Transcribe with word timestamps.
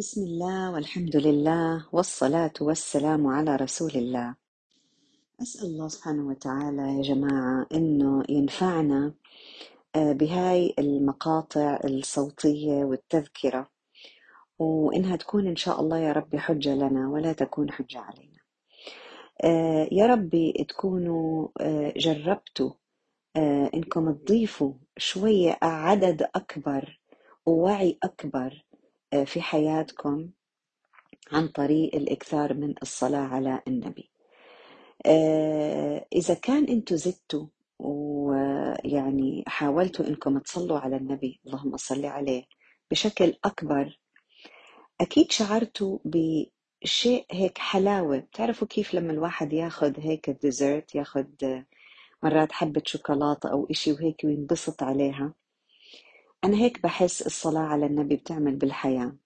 بسم 0.00 0.22
الله 0.24 0.72
والحمد 0.72 1.16
لله 1.16 1.86
والصلاة 1.92 2.52
والسلام 2.60 3.26
على 3.26 3.56
رسول 3.56 3.90
الله 3.94 4.34
أسأل 5.42 5.66
الله 5.66 5.88
سبحانه 5.88 6.28
وتعالى 6.28 6.82
يا 6.96 7.02
جماعة 7.02 7.66
إنه 7.74 8.22
ينفعنا 8.28 9.14
بهاي 9.96 10.74
المقاطع 10.78 11.80
الصوتية 11.84 12.84
والتذكرة 12.84 13.70
وإنها 14.58 15.16
تكون 15.16 15.46
إن 15.46 15.56
شاء 15.56 15.80
الله 15.80 15.98
يا 15.98 16.12
ربي 16.12 16.38
حجة 16.38 16.74
لنا 16.74 17.08
ولا 17.08 17.32
تكون 17.32 17.70
حجة 17.70 17.98
علينا 18.00 18.40
يا 19.92 20.06
ربي 20.06 20.66
تكونوا 20.68 21.48
جربتوا 21.96 22.70
إنكم 23.74 24.12
تضيفوا 24.12 24.74
شوية 24.96 25.58
عدد 25.62 26.22
أكبر 26.34 27.00
ووعي 27.46 27.98
أكبر 28.02 28.69
في 29.24 29.42
حياتكم 29.42 30.30
عن 31.32 31.48
طريق 31.48 31.94
الإكثار 31.94 32.54
من 32.54 32.74
الصلاة 32.82 33.20
على 33.28 33.62
النبي. 33.68 34.10
آه، 35.06 36.06
إذا 36.12 36.34
كان 36.34 36.64
أنتوا 36.64 36.96
زدتوا 36.96 37.46
ويعني 37.78 39.44
حاولتوا 39.46 40.06
أنكم 40.06 40.38
تصلوا 40.38 40.78
على 40.78 40.96
النبي 40.96 41.40
اللهم 41.46 41.76
صل 41.76 42.04
عليه 42.06 42.44
بشكل 42.90 43.34
أكبر 43.44 44.00
أكيد 45.00 45.32
شعرتوا 45.32 45.98
بشيء 46.04 47.26
هيك 47.30 47.58
حلاوة. 47.58 48.18
بتعرفوا 48.18 48.68
كيف 48.68 48.94
لما 48.94 49.12
الواحد 49.12 49.52
ياخد 49.52 50.00
هيك 50.00 50.28
الديزرت 50.28 50.94
ياخد 50.94 51.64
مرات 52.22 52.52
حبة 52.52 52.82
شوكولاتة 52.86 53.52
أو 53.52 53.66
إشي 53.70 53.92
وهيك 53.92 54.20
وينبسط 54.24 54.82
عليها؟ 54.82 55.34
أنا 56.44 56.56
هيك 56.56 56.82
بحس 56.82 57.22
الصلاة 57.22 57.60
على 57.62 57.86
النبي 57.86 58.16
بتعمل 58.16 58.56
بالحياة. 58.56 59.16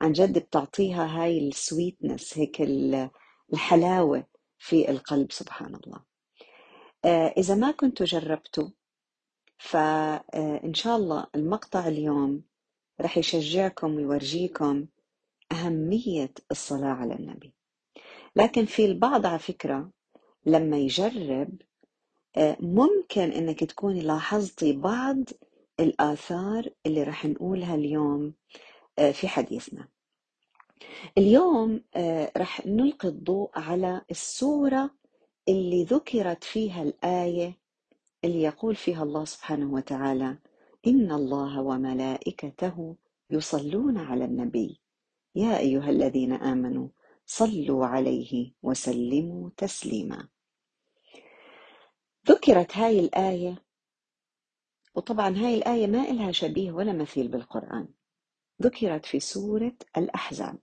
عن 0.00 0.12
جد 0.12 0.38
بتعطيها 0.38 1.22
هاي 1.22 1.48
السويتنس 1.48 2.38
هيك 2.38 2.60
ال- 2.60 3.10
الحلاوة 3.52 4.24
في 4.58 4.90
القلب 4.90 5.32
سبحان 5.32 5.74
الله 5.74 6.00
آه، 7.04 7.34
إذا 7.36 7.54
ما 7.54 7.70
كنتوا 7.70 8.06
جربتوا 8.06 8.68
فإن 9.58 10.74
شاء 10.74 10.96
الله 10.96 11.26
المقطع 11.34 11.88
اليوم 11.88 12.42
رح 13.00 13.18
يشجعكم 13.18 13.94
ويورجيكم 13.94 14.86
أهمية 15.52 16.32
الصلاة 16.50 16.88
على 16.92 17.14
النبي. 17.14 17.54
لكن 18.36 18.64
في 18.64 18.84
البعض 18.84 19.26
على 19.26 19.38
فكرة 19.38 19.90
لما 20.46 20.78
يجرب 20.78 21.62
آه، 22.36 22.56
ممكن 22.60 23.22
إنك 23.32 23.64
تكوني 23.64 24.00
لاحظتي 24.00 24.72
بعض 24.72 25.16
الآثار 25.80 26.68
اللي 26.86 27.02
رح 27.02 27.26
نقولها 27.26 27.74
اليوم 27.74 28.34
آه، 28.98 29.10
في 29.10 29.28
حديثنا. 29.28 29.88
اليوم 31.18 31.84
آه، 31.94 32.32
رح 32.36 32.66
نلقي 32.66 33.08
الضوء 33.08 33.50
على 33.54 34.02
السورة 34.10 34.90
اللي 35.48 35.84
ذكرت 35.84 36.44
فيها 36.44 36.82
الآية 36.82 37.58
اللي 38.24 38.42
يقول 38.42 38.74
فيها 38.76 39.02
الله 39.02 39.24
سبحانه 39.24 39.72
وتعالى 39.72 40.38
إن 40.86 41.12
الله 41.12 41.60
وملائكته 41.62 42.96
يصلون 43.30 43.98
على 43.98 44.24
النبي. 44.24 44.80
يا 45.34 45.58
أيها 45.58 45.90
الذين 45.90 46.32
آمنوا 46.32 46.88
صلوا 47.26 47.86
عليه 47.86 48.52
وسلموا 48.62 49.50
تسليما. 49.56 50.28
ذكرت 52.28 52.76
هاي 52.76 53.00
الآية 53.00 53.69
وطبعا 55.00 55.36
هاي 55.36 55.54
الآية 55.54 55.86
ما 55.86 56.10
إلها 56.10 56.32
شبيه 56.32 56.72
ولا 56.72 56.92
مثيل 56.92 57.28
بالقرآن. 57.28 57.88
ذكرت 58.62 59.06
في 59.06 59.20
سورة 59.20 59.72
الأحزاب. 59.96 60.58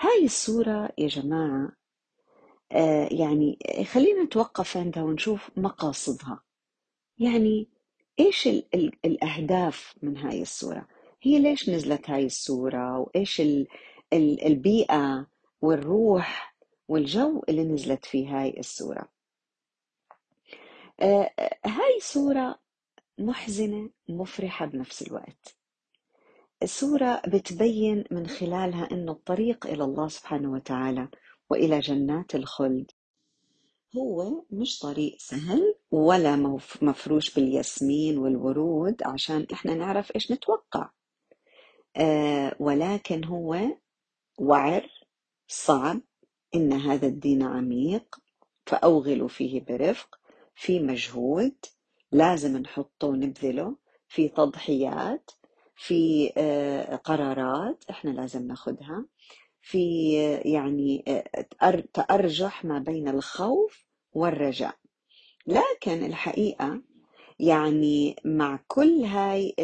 هاي 0.00 0.24
السورة 0.24 0.90
يا 0.98 1.08
جماعة 1.08 1.72
آه 2.72 3.08
يعني 3.10 3.58
خلينا 3.92 4.22
نتوقف 4.22 4.76
عندها 4.76 5.02
ونشوف 5.02 5.50
مقاصدها. 5.56 6.40
يعني 7.18 7.68
إيش 8.20 8.46
ال 8.48 8.64
ال 8.74 8.92
الأهداف 9.04 9.94
من 10.02 10.16
هاي 10.16 10.42
السورة؟ 10.42 10.88
هي 11.22 11.38
ليش 11.38 11.70
نزلت 11.70 12.10
هاي 12.10 12.26
السورة؟ 12.26 12.98
وإيش 12.98 13.40
ال 13.40 13.66
ال 14.12 14.46
البيئة 14.46 15.26
والروح 15.62 16.56
والجو 16.88 17.42
اللي 17.48 17.64
نزلت 17.64 18.04
فيه 18.04 18.40
هاي 18.40 18.54
السورة؟ 18.58 19.08
آه، 21.00 21.30
هاي 21.66 22.00
سورة 22.00 22.63
محزنة 23.18 23.90
مفرحة 24.08 24.66
بنفس 24.66 25.02
الوقت. 25.02 25.56
السورة 26.62 27.22
بتبين 27.26 28.04
من 28.10 28.26
خلالها 28.26 28.88
أنه 28.92 29.12
الطريق 29.12 29.66
إلى 29.66 29.84
الله 29.84 30.08
سبحانه 30.08 30.52
وتعالى 30.52 31.08
وإلى 31.50 31.80
جنات 31.80 32.34
الخلد 32.34 32.90
هو 33.96 34.44
مش 34.50 34.78
طريق 34.78 35.16
سهل 35.18 35.74
ولا 35.90 36.36
مف- 36.36 36.82
مفروش 36.82 37.34
بالياسمين 37.34 38.18
والورود 38.18 39.02
عشان 39.02 39.46
إحنا 39.52 39.74
نعرف 39.74 40.12
إيش 40.14 40.32
نتوقع. 40.32 40.90
آه 41.96 42.56
ولكن 42.60 43.24
هو 43.24 43.58
وعر 44.38 44.88
صعب 45.48 46.00
إن 46.54 46.72
هذا 46.72 47.06
الدين 47.06 47.42
عميق 47.42 48.18
فأوغلوا 48.66 49.28
فيه 49.28 49.60
برفق 49.64 50.18
في 50.54 50.80
مجهود. 50.80 51.54
لازم 52.14 52.56
نحطه 52.56 53.06
ونبذله 53.06 53.76
في 54.08 54.28
تضحيات 54.28 55.30
في 55.76 56.32
آه، 56.36 56.96
قرارات 56.96 57.84
إحنا 57.90 58.10
لازم 58.10 58.46
ناخدها 58.46 59.06
في 59.62 60.14
آه، 60.20 60.48
يعني 60.48 61.04
آه، 61.08 61.24
تأر- 61.54 61.84
تأرجح 61.94 62.64
ما 62.64 62.78
بين 62.78 63.08
الخوف 63.08 63.84
والرجاء. 64.12 64.76
لكن 65.46 66.04
الحقيقة 66.04 66.82
يعني 67.38 68.16
مع 68.24 68.58
كل 68.68 69.04
هاي 69.04 69.54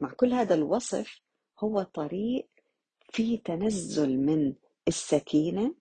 مع 0.00 0.10
كل 0.12 0.32
هذا 0.32 0.54
الوصف 0.54 1.20
هو 1.60 1.82
طريق 1.82 2.48
فيه 3.12 3.38
تنزل 3.42 4.16
من 4.18 4.54
السكينة 4.88 5.74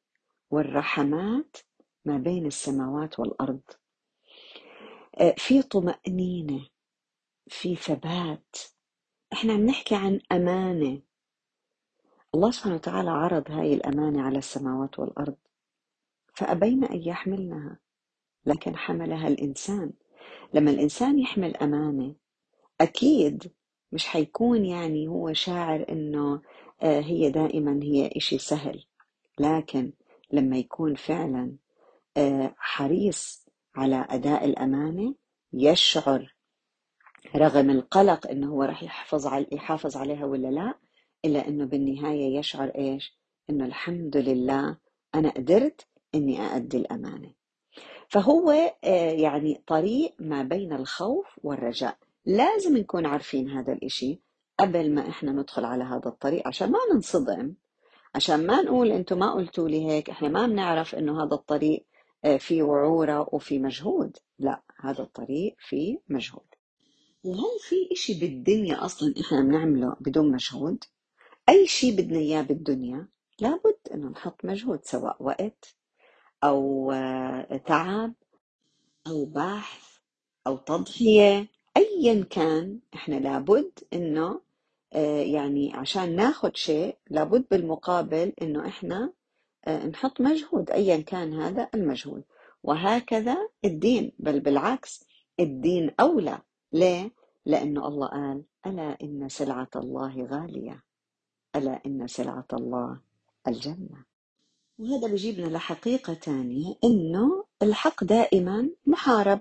والرحمات 0.52 1.58
ما 2.06 2.18
بين 2.18 2.46
السماوات 2.46 3.20
والأرض. 3.20 3.62
في 5.38 5.62
طمأنينة 5.62 6.68
في 7.48 7.76
ثبات. 7.76 8.56
إحنا 9.34 9.54
عم 9.54 9.66
نحكي 9.66 9.96
عن 9.96 10.20
أمانة. 10.32 11.02
الله 12.36 12.52
سبحانه 12.52 12.76
وتعالى 12.76 13.10
عرض 13.10 13.52
هاي 13.52 13.74
الأمانة 13.74 14.22
على 14.22 14.38
السماوات 14.38 15.00
والأرض 15.00 15.36
فأبين 16.34 16.84
أن 16.84 17.02
يحملنها. 17.02 17.80
لكن 18.46 18.76
حملها 18.78 19.28
الإنسان. 19.28 19.94
لما 20.54 20.72
الإنسان 20.72 21.20
يحمل 21.20 21.58
أمانة 21.58 22.16
أكيد 22.82 23.52
مش 23.92 24.08
حيكون 24.08 24.66
يعني 24.66 25.08
هو 25.08 25.34
شاعر 25.34 25.86
إنه 25.90 26.42
آه، 26.82 27.02
هي 27.02 27.30
دائما 27.30 27.80
هي 27.84 28.12
إشي 28.18 28.38
سهل. 28.38 28.86
لكن 29.40 29.94
لما 30.32 30.58
يكون 30.58 30.96
فعلا 30.96 31.58
آه، 32.18 32.56
حريص 32.58 33.45
على 33.76 34.08
أداء 34.10 34.46
الأمانة 34.46 35.16
يشعر 35.54 36.36
رغم 37.36 37.70
القلق 37.70 38.28
إنه 38.28 38.48
هو 38.48 38.64
راح 38.64 38.84
يحافظ 38.84 39.28
على 39.28 39.48
يحافظ 39.52 39.98
عليها 39.98 40.26
ولا 40.26 40.48
لا 40.48 40.74
إلا 41.26 41.48
إنه 41.48 41.66
بالنهاية 41.66 42.38
يشعر 42.38 42.72
إيش؟ 42.78 43.18
إنه 43.50 43.66
الحمد 43.66 44.18
لله 44.18 44.78
أنا 45.16 45.30
قدرت 45.30 45.88
إني 46.16 46.42
أأدي 46.42 46.78
الأمانة 46.78 47.34
فهو 48.10 48.52
آه، 48.84 49.12
يعني 49.12 49.64
طريق 49.68 50.16
ما 50.20 50.44
بين 50.44 50.74
الخوف 50.74 51.26
والرجاء 51.44 51.98
لازم 52.26 52.78
نكون 52.78 53.06
عارفين 53.06 53.50
هذا 53.50 53.74
الإشي 53.74 54.22
قبل 54.60 54.94
ما 54.94 55.10
إحنا 55.10 55.32
ندخل 55.32 55.66
على 55.66 55.84
هذا 55.84 56.08
الطريق 56.08 56.48
عشان 56.48 56.72
ما 56.72 56.80
ننصدم 56.94 57.54
عشان 58.16 58.48
ما 58.48 58.62
نقول 58.62 58.92
أنتم 58.92 59.20
ما 59.20 59.34
قلتوا 59.34 59.70
لي 59.70 59.86
هيك 59.88 60.10
إحنا 60.10 60.30
ما 60.30 60.48
بنعرف 60.48 60.96
إنه 60.96 61.24
هذا 61.24 61.34
الطريق 61.34 61.86
آه، 62.26 62.38
فيه 62.38 62.64
وعورة 62.64 63.30
وفي 63.36 63.60
مجهود. 63.60 64.18
لا 64.40 64.62
هذا 64.80 65.04
الطريق 65.04 65.56
فيه 65.60 66.02
مجهود. 66.10 66.46
وهل 67.24 67.60
في 67.62 67.76
إشي 67.92 68.20
بالدنيا 68.20 68.86
أصلا 68.86 69.14
إحنا 69.22 69.42
بنعمله 69.42 69.96
بدون 70.00 70.32
مجهود. 70.32 70.84
أي 71.50 71.68
شيء 71.68 71.96
بدنا 71.98 72.20
إياه 72.20 72.42
بالدنيا 72.42 73.08
لابد 73.40 73.78
إنه 73.94 74.10
نحط 74.10 74.46
مجهود 74.46 74.80
سواء 74.84 75.24
وقت 75.24 75.76
أو 76.44 76.92
آه، 76.92 77.58
تعب 77.58 78.14
أو 79.08 79.26
بحث 79.26 79.98
أو 80.48 80.58
تضحية. 80.58 81.48
ايا 81.78 82.24
كان 82.30 82.80
إحنا 82.94 83.16
لابد 83.16 83.72
إنه 83.94 84.42
آه، 84.94 85.22
يعني 85.22 85.74
عشان 85.74 86.16
ناخد 86.16 86.56
شيء 86.56 86.98
لابد 87.10 87.46
بالمقابل 87.52 88.34
إنه 88.42 88.68
إحنا 88.68 89.04
آه، 89.06 89.14
نحط 89.68 90.22
مجهود 90.22 90.72
ايا 90.72 90.98
كان 90.98 91.34
هذا 91.34 91.70
المجهود. 91.74 92.24
وهكذا 92.64 93.38
الدين 93.66 94.12
بل 94.20 94.40
بالعكس 94.40 95.06
الدين 95.40 95.92
أولى. 96.00 96.42
ليه؟ 96.74 97.12
لأنه 97.46 97.88
الله 97.88 98.08
قال 98.08 98.44
ألا 98.66 98.98
إن 99.04 99.30
سلعة 99.30 99.70
الله 99.76 100.28
غالية 100.32 100.84
ألا 101.56 101.82
إن 101.86 102.08
سلعة 102.08 102.48
الله 102.54 103.00
الجنة. 103.48 104.06
وهذا 104.80 105.08
بيجيبنا 105.08 105.48
لحقيقة 105.48 106.14
تانية 106.14 106.76
إنه 106.84 107.46
الحق 107.62 108.04
دائما 108.04 108.70
محارب 108.86 109.40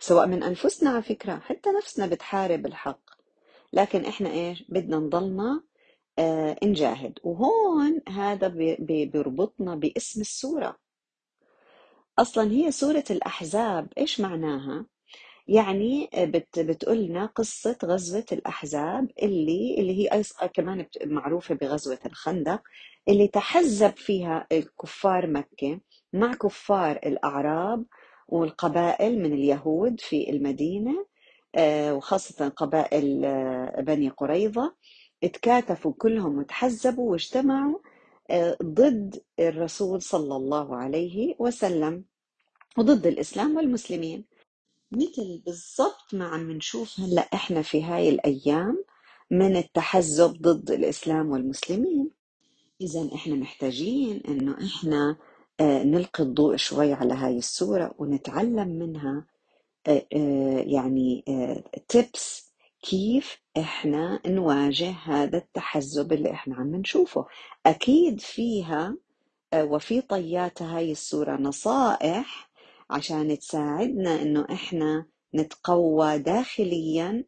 سواء 0.00 0.26
من 0.26 0.42
أنفسنا 0.42 0.90
على 0.90 1.02
فكرة 1.02 1.38
حتى 1.38 1.70
نفسنا 1.70 2.06
بتحارب 2.06 2.66
الحق. 2.66 3.00
لكن 3.72 4.04
إحنا 4.04 4.30
إيش؟ 4.30 4.64
بدنا 4.68 4.96
نضلنا 4.96 5.62
آه 6.18 6.56
نجاهد 6.64 7.18
وهون 7.24 8.00
هذا 8.08 8.48
بي- 8.48 8.76
بي- 8.76 9.06
بيربطنا 9.06 9.74
باسم 9.74 10.20
السورة. 10.20 10.76
أصلا 12.18 12.50
هي 12.52 12.70
سورة 12.70 13.04
الأحزاب 13.10 13.88
إيش 13.98 14.20
معناها؟ 14.20 14.86
يعني 15.48 16.10
بت 16.16 16.58
بتقولنا 16.58 17.26
قصة 17.26 17.78
غزوة 17.84 18.24
الأحزاب 18.32 19.08
اللي 19.22 19.76
اللي 19.78 19.98
هي 20.10 20.22
كمان 20.54 20.86
معروفة 21.06 21.54
بغزوة 21.54 21.98
الخندق 22.06 22.62
اللي 23.08 23.28
تحزب 23.28 23.96
فيها 23.96 24.46
كفار 24.82 25.26
مكة 25.26 25.80
مع 26.12 26.34
كفار 26.34 26.96
الأعراب 26.96 27.84
والقبائل 28.28 29.18
من 29.22 29.32
اليهود 29.32 30.00
في 30.00 30.30
المدينة 30.30 31.06
آه، 31.56 31.94
وخاصة 31.94 32.48
قبائل 32.48 33.24
آه، 33.24 33.80
بني 33.80 34.08
قريظة. 34.08 34.74
اتكاتفوا 35.24 35.92
كلهم 35.98 36.38
وتحزبوا 36.38 37.12
واجتمعوا 37.12 37.78
آه، 38.30 38.58
ضد 38.62 39.22
الرسول 39.40 40.02
صلى 40.02 40.36
الله 40.36 40.76
عليه 40.76 41.36
وسلم 41.38 42.04
وضد 42.78 43.06
الإسلام 43.06 43.56
والمسلمين. 43.56 44.24
مثل 44.92 45.42
بالضبط 45.46 46.14
ما 46.14 46.24
عم 46.28 46.50
نشوف 46.52 47.00
هلأ 47.00 47.22
إحنا 47.34 47.62
في 47.62 47.84
هاي 47.84 48.08
الأيام 48.08 48.84
من 49.30 49.56
التحزب 49.56 50.32
ضد 50.42 50.70
الإسلام 50.70 51.30
والمسلمين. 51.30 52.10
اذا 52.80 53.10
إحنا 53.14 53.36
محتاجين 53.36 54.22
إنه 54.28 54.56
إحنا 54.66 55.16
آه، 55.60 55.82
نلقي 55.84 56.24
الضوء 56.24 56.56
شوي 56.56 56.92
على 56.92 57.14
هاي 57.14 57.38
السورة 57.38 57.94
ونتعلم 57.98 58.68
منها 58.68 59.26
آه، 59.88 60.06
يعني 60.66 61.24
تيبس 61.88 62.49
كيف 62.82 63.38
إحنا 63.58 64.20
نواجه 64.26 64.90
هذا 64.90 65.38
التحزب 65.38 66.12
اللي 66.12 66.30
إحنا 66.30 66.56
عم 66.56 66.74
نشوفه؟ 66.76 67.26
أكيد 67.66 68.20
فيها 68.20 68.96
آه، 69.52 69.64
وفي 69.64 70.00
طيات 70.00 70.62
هاي 70.62 70.92
السورة 70.92 71.36
نصائح 71.36 72.50
عشان 72.90 73.38
تساعدنا 73.38 74.22
إنه 74.22 74.46
إحنا 74.52 75.06
نتقوى 75.34 76.18
داخليا 76.18 77.24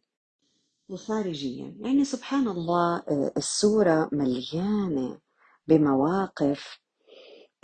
وخارجيا. 0.88 1.76
يعني 1.80 2.04
سبحان 2.04 2.48
الله 2.48 2.96
آه، 2.96 3.32
السورة 3.36 4.08
مليانة 4.12 5.18
بمواقف 5.66 6.80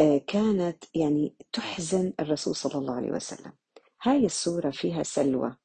آه، 0.00 0.18
كانت 0.26 0.84
يعني 0.94 1.34
تحزن 1.52 2.12
الرسول 2.20 2.56
صلى 2.56 2.74
الله 2.74 2.94
عليه 2.94 3.10
وسلم. 3.12 3.52
هاي 4.02 4.26
السورة 4.26 4.70
فيها 4.70 5.02
سلوى 5.02 5.56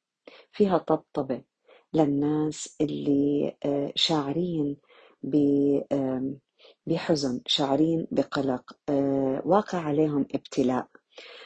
فيها 0.52 0.78
طبطبة 0.78 1.42
للناس 1.94 2.76
اللي 2.80 3.56
آه، 3.64 3.92
شاعرين 3.96 4.76
بحزن 6.86 7.40
شاعرين 7.46 8.06
بقلق 8.10 8.72
آه، 8.88 9.42
واقع 9.44 9.78
عليهم 9.78 10.26
ابتلاء. 10.34 10.86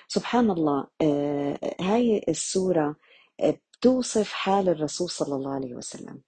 سبحان 0.09 0.51
الله 0.51 0.87
آه، 1.03 1.59
هاي 1.81 2.25
السورة 2.29 2.97
بتوصف 3.45 4.33
حال 4.33 4.69
الرسول 4.69 5.11
صلى 5.11 5.37
الله 5.37 5.55
عليه 5.55 5.75
وسلم. 5.75 6.21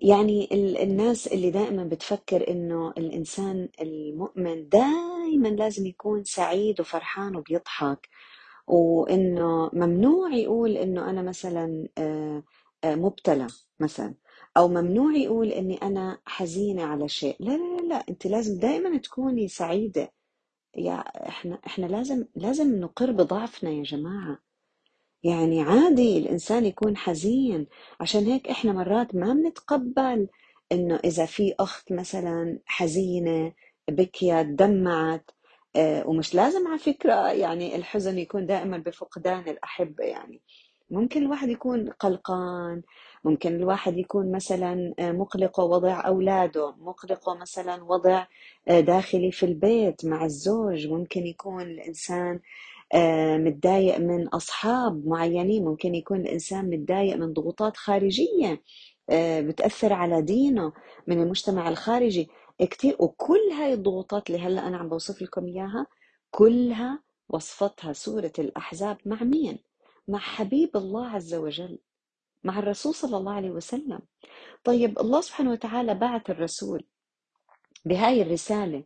يعني 0.00 0.48
ال- 0.52 0.76
الناس 0.78 1.26
اللي 1.26 1.50
دائما 1.50 1.84
بتفكر 1.84 2.50
إنه 2.50 2.90
الإنسان 2.98 3.68
المؤمن 3.80 4.68
دائما 4.68 5.48
لازم 5.48 5.86
يكون 5.86 6.24
سعيد 6.24 6.80
وفرحان 6.80 7.36
وبيضحك 7.36 8.08
وإنه 8.66 9.70
ممنوع 9.72 10.34
يقول 10.34 10.76
إنه 10.76 11.10
أنا 11.10 11.22
مثلا 11.22 11.88
آه، 11.98 12.42
مبتلى 12.84 13.46
مثلا 13.80 14.14
أو 14.56 14.68
ممنوع 14.68 15.16
يقول 15.16 15.48
إني 15.48 15.76
أنا 15.82 16.18
حزينة 16.26 16.84
على 16.84 17.08
شيء. 17.08 17.36
لا 17.40 17.50
لا 17.56 17.82
لا. 17.88 18.04
أنت 18.08 18.26
لازم 18.26 18.58
دائما 18.60 18.98
تكوني 18.98 19.48
سعيدة. 19.48 20.12
يا 20.76 20.94
إحنا 21.28 21.60
إحنا 21.66 21.86
لازم 21.86 22.24
لازم 22.36 22.80
نقر 22.80 23.12
بضعفنا 23.12 23.70
يا 23.70 23.82
جماعة. 23.82 24.38
يعني 25.24 25.62
عادي 25.62 26.18
الإنسان 26.18 26.64
يكون 26.66 26.96
حزين. 26.96 27.66
عشان 28.00 28.24
هيك 28.26 28.48
إحنا 28.48 28.72
مرات 28.72 29.14
ما 29.14 29.32
بنتقبل 29.34 30.28
إنه 30.72 31.00
إذا 31.04 31.26
في 31.26 31.54
أخت 31.60 31.92
مثلا 31.92 32.60
حزينة 32.66 33.52
بكيت 33.90 34.46
دمعت 34.46 35.30
آه، 35.76 36.08
ومش 36.08 36.34
لازم 36.34 36.68
على 36.68 36.78
فكرة 36.78 37.32
يعني 37.32 37.76
الحزن 37.76 38.18
يكون 38.18 38.46
دائما 38.46 38.78
بفقدان 38.78 39.48
الأحبة 39.48 40.04
يعني. 40.04 40.42
ممكن 40.90 41.22
الواحد 41.22 41.48
يكون 41.48 41.90
قلقان 41.90 42.82
ممكن 43.24 43.56
الواحد 43.56 43.98
يكون 43.98 44.32
مثلا 44.32 44.94
آه، 44.98 45.12
مقلق 45.12 45.60
وضع 45.60 46.06
أولاده 46.06 46.74
مقلق 46.78 47.30
مثلا 47.40 47.84
وضع 47.84 48.26
آه، 48.68 48.80
داخلي 48.80 49.32
في 49.32 49.46
البيت 49.46 50.04
مع 50.04 50.24
الزوج 50.24 50.86
ممكن 50.86 51.26
يكون 51.26 51.62
الإنسان 51.62 52.40
آه، 52.94 53.36
متضايق 53.36 53.98
من 53.98 54.28
أصحاب 54.28 55.06
معينين 55.06 55.64
ممكن 55.64 55.94
يكون 55.94 56.20
الإنسان 56.20 56.70
متضايق 56.70 57.16
من 57.16 57.32
ضغوطات 57.32 57.76
خارجية 57.76 58.62
بتأثر 59.40 59.92
على 59.92 60.22
دينه 60.22 60.72
من 61.06 61.22
المجتمع 61.22 61.68
الخارجي 61.68 62.28
كتير 62.60 62.96
وكل 62.98 63.40
هاي 63.58 63.74
الضغوطات 63.74 64.30
اللي 64.30 64.40
هلأ 64.42 64.68
أنا 64.68 64.76
عم 64.78 64.88
بوصف 64.88 65.22
لكم 65.22 65.46
إياها 65.46 65.86
كلها 66.30 67.02
وصفتها 67.28 67.92
سورة 67.92 68.32
الأحزاب 68.38 68.98
مع 69.06 69.22
مين؟ 69.22 69.67
مع 70.08 70.18
حبيب 70.18 70.76
الله 70.76 71.08
عز 71.08 71.34
وجل 71.34 71.78
مع 72.44 72.58
الرسول 72.58 72.94
صلى 72.94 73.16
الله 73.16 73.32
عليه 73.32 73.50
وسلم. 73.50 74.00
طيب 74.64 74.98
الله 74.98 75.20
سبحانه 75.20 75.50
وتعالى 75.52 75.94
بعث 75.94 76.30
الرسول 76.30 76.84
بهاي 77.84 78.22
الرسالة 78.22 78.84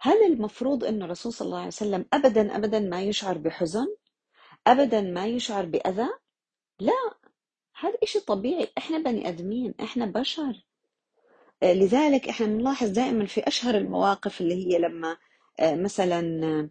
هل 0.00 0.16
المفروض 0.32 0.84
أن 0.84 1.02
الرسول 1.02 1.32
صلى 1.32 1.46
الله 1.46 1.58
عليه 1.58 1.66
وسلم 1.66 2.06
أبدا 2.12 2.56
أبدا 2.56 2.80
ما 2.80 3.02
يشعر 3.02 3.38
بحزن؟ 3.38 3.86
ابدا 4.66 5.00
ما 5.00 5.26
يشعر 5.26 5.64
بأذى؟ 5.66 6.08
لا 6.80 7.14
هذا 7.80 7.94
إشي 8.02 8.20
طبيعي 8.20 8.68
إحنا 8.78 8.98
بني 8.98 9.28
آدمين 9.28 9.74
إحنا 9.80 10.06
بشر. 10.06 10.66
آه، 11.62 11.72
لذلك 11.72 12.28
إحنا 12.28 12.46
بنلاحظ 12.46 12.88
دائما 12.88 13.26
في 13.26 13.40
أشهر 13.48 13.74
المواقف 13.74 14.40
اللي 14.40 14.54
هي 14.54 14.78
لما 14.78 15.16
آه، 15.60 15.74
مثلا 15.74 16.70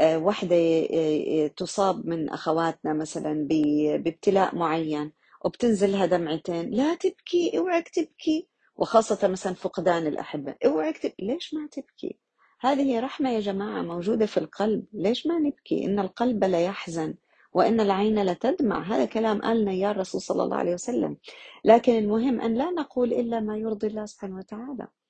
واحدة 0.00 0.56
آه، 0.92 1.46
تصاب 1.46 2.06
من 2.06 2.30
أخواتنا 2.30 2.92
مثلا 2.92 3.46
بابتلاء 3.50 4.56
معين 4.56 5.12
وبتنزلها 5.44 6.06
دمعتين 6.06 6.70
لا 6.70 6.94
تبكي 6.94 7.58
أوعك 7.58 7.88
تبكي. 7.88 8.48
وخاصة 8.76 9.28
مثلا 9.28 9.54
فقدان 9.54 10.06
الأحبة 10.06 10.54
أوعك 10.66 10.98
تبكي. 10.98 11.26
ليش 11.26 11.54
ما 11.54 11.68
تبكي؟ 11.72 12.18
هذه 12.60 13.00
رحمة 13.00 13.30
يا 13.30 13.40
جماعة 13.40 13.82
موجودة 13.82 14.26
في 14.26 14.36
القلب. 14.36 14.84
ليش 14.92 15.26
ما 15.26 15.38
نبكي؟ 15.38 15.84
إن 15.84 15.98
القلب 15.98 16.44
لا 16.44 16.64
يحزن 16.64 17.14
وإن 17.52 17.80
العين 17.80 18.22
لا 18.22 18.32
تدمع. 18.32 18.82
هذا 18.82 19.04
كلام 19.04 19.42
قالنا 19.42 19.72
يا 19.72 19.90
الرسول 19.90 20.20
صلى 20.20 20.42
الله 20.42 20.56
عليه 20.56 20.74
وسلم. 20.74 21.16
لكن 21.64 21.92
المهم 21.98 22.40
أن 22.40 22.54
لا 22.54 22.70
نقول 22.70 23.12
إلا 23.12 23.40
ما 23.40 23.56
يرضي 23.56 23.86
الله 23.86 24.06
سبحانه 24.06 24.36
وتعالى. 24.36 24.82
آه، 24.82 24.86
آه، 24.86 25.03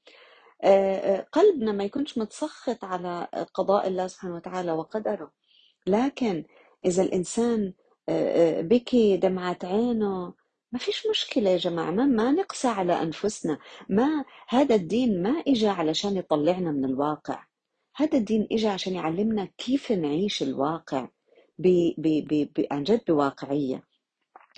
قلبنا 1.33 1.73
ما 1.73 1.85
يكونش 1.85 2.19
متسخط 2.19 2.85
على 2.85 3.29
قضاء 3.55 3.89
الله 3.89 4.07
سبحانه 4.07 4.35
وتعالى 4.35 4.73
وقدره. 4.73 5.33
لكن 5.87 6.45
إذا 6.85 7.03
الإنسان 7.03 7.73
آه، 8.09 8.59
آه، 8.59 8.61
بكي 8.61 9.17
دمعة 9.17 9.59
عينه 9.65 10.35
ما 10.73 10.79
فيش 10.79 11.07
مشكلة 11.11 11.51
يا 11.51 11.57
جماعة 11.57 11.91
ما, 11.91 12.05
ما 12.07 12.31
نقسى 12.33 12.69
على 12.69 13.03
أنفسنا. 13.03 13.59
ما 13.89 14.25
هذا 14.49 14.75
الدين 14.75 15.23
ما 15.23 15.43
إجا 15.49 15.71
علشان 15.71 16.17
يطلعنا 16.17 16.71
من 16.71 16.85
الواقع. 16.85 17.45
هذا 17.97 18.19
الدين 18.19 18.49
إجا 18.53 18.71
عشان 18.71 18.95
يعلمنا 18.95 19.49
كيف 19.59 19.93
نعيش 19.93 20.43
الواقع 20.43 21.09
ب 21.59 21.69
ب 21.99 22.09
ب 22.29 22.49
ب 22.57 22.67
عن 22.73 22.83
جد 22.83 23.01
بواقعية. 23.09 23.83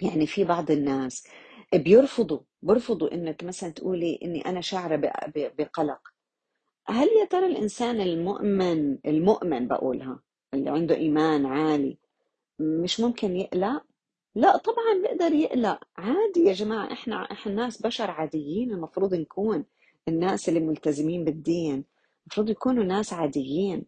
يعني 0.02 0.26
في 0.26 0.44
بعض 0.44 0.70
الناس 0.70 1.26
بيرفضوا 1.75 2.40
بيرفضوا 2.62 3.14
إنك 3.14 3.44
مثلا 3.44 3.70
تقولي 3.70 4.18
إني 4.23 4.40
أنا 4.46 4.61
شاعرة 4.61 4.96
بقلق. 5.58 6.00
هل 6.87 7.08
يا 7.20 7.25
ترى 7.25 7.46
الإنسان 7.46 8.00
المؤمن 8.00 8.99
المؤمن 9.06 9.68
بقولها 9.68 10.20
اللي 10.54 10.70
عنده 10.70 10.94
إيمان 10.96 11.46
عالي 11.46 11.99
مش 12.58 13.00
ممكن 13.00 13.37
يقلق 13.37 13.82
لا 14.35 14.56
طبعا 14.56 15.02
بيقدر 15.02 15.32
يقلق. 15.35 15.80
عادي 15.96 16.40
يا 16.40 16.52
جماعة 16.52 16.92
إحنا 16.92 17.32
إحنا 17.32 17.52
ناس 17.54 17.82
بشر 17.82 18.11
عاديين 18.11 18.70
المفروض 18.73 19.14
نكون 19.14 19.64
الناس 20.08 20.49
اللي 20.49 20.61
ملتزمين 20.61 21.25
بالدين 21.25 21.85
المفروض 22.26 22.50
يكونوا 22.50 22.85
ناس 22.85 23.12
عاديين 23.12 23.85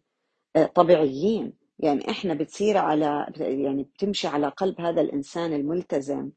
آه، 0.55 0.65
طبيعيين. 0.65 1.53
يعني 1.79 2.09
إحنا 2.09 2.33
بتصير 2.33 2.77
على 2.77 3.33
يعني 3.37 3.83
بتمشي 3.83 4.27
على 4.27 4.47
قلب 4.47 4.81
هذا 4.81 5.01
الإنسان 5.01 5.53
الملتزم. 5.53 6.31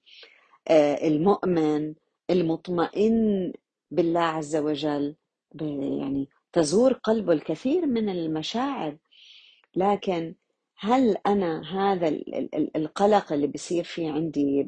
المؤمن 0.70 1.94
المطمئن 2.30 3.52
بالله 3.90 4.20
عز 4.20 4.56
وجل 4.56 5.16
يعني 5.60 6.28
تزور 6.52 6.92
قلبه 6.92 7.32
الكثير 7.32 7.86
من 7.86 8.08
المشاعر. 8.08 8.96
لكن 9.76 10.34
هل 10.78 11.16
أنا 11.26 11.62
هذا 11.62 12.08
القلق 12.76 13.32
اللي 13.32 13.46
بيصير 13.46 13.84
في 13.84 14.06
عندي 14.06 14.62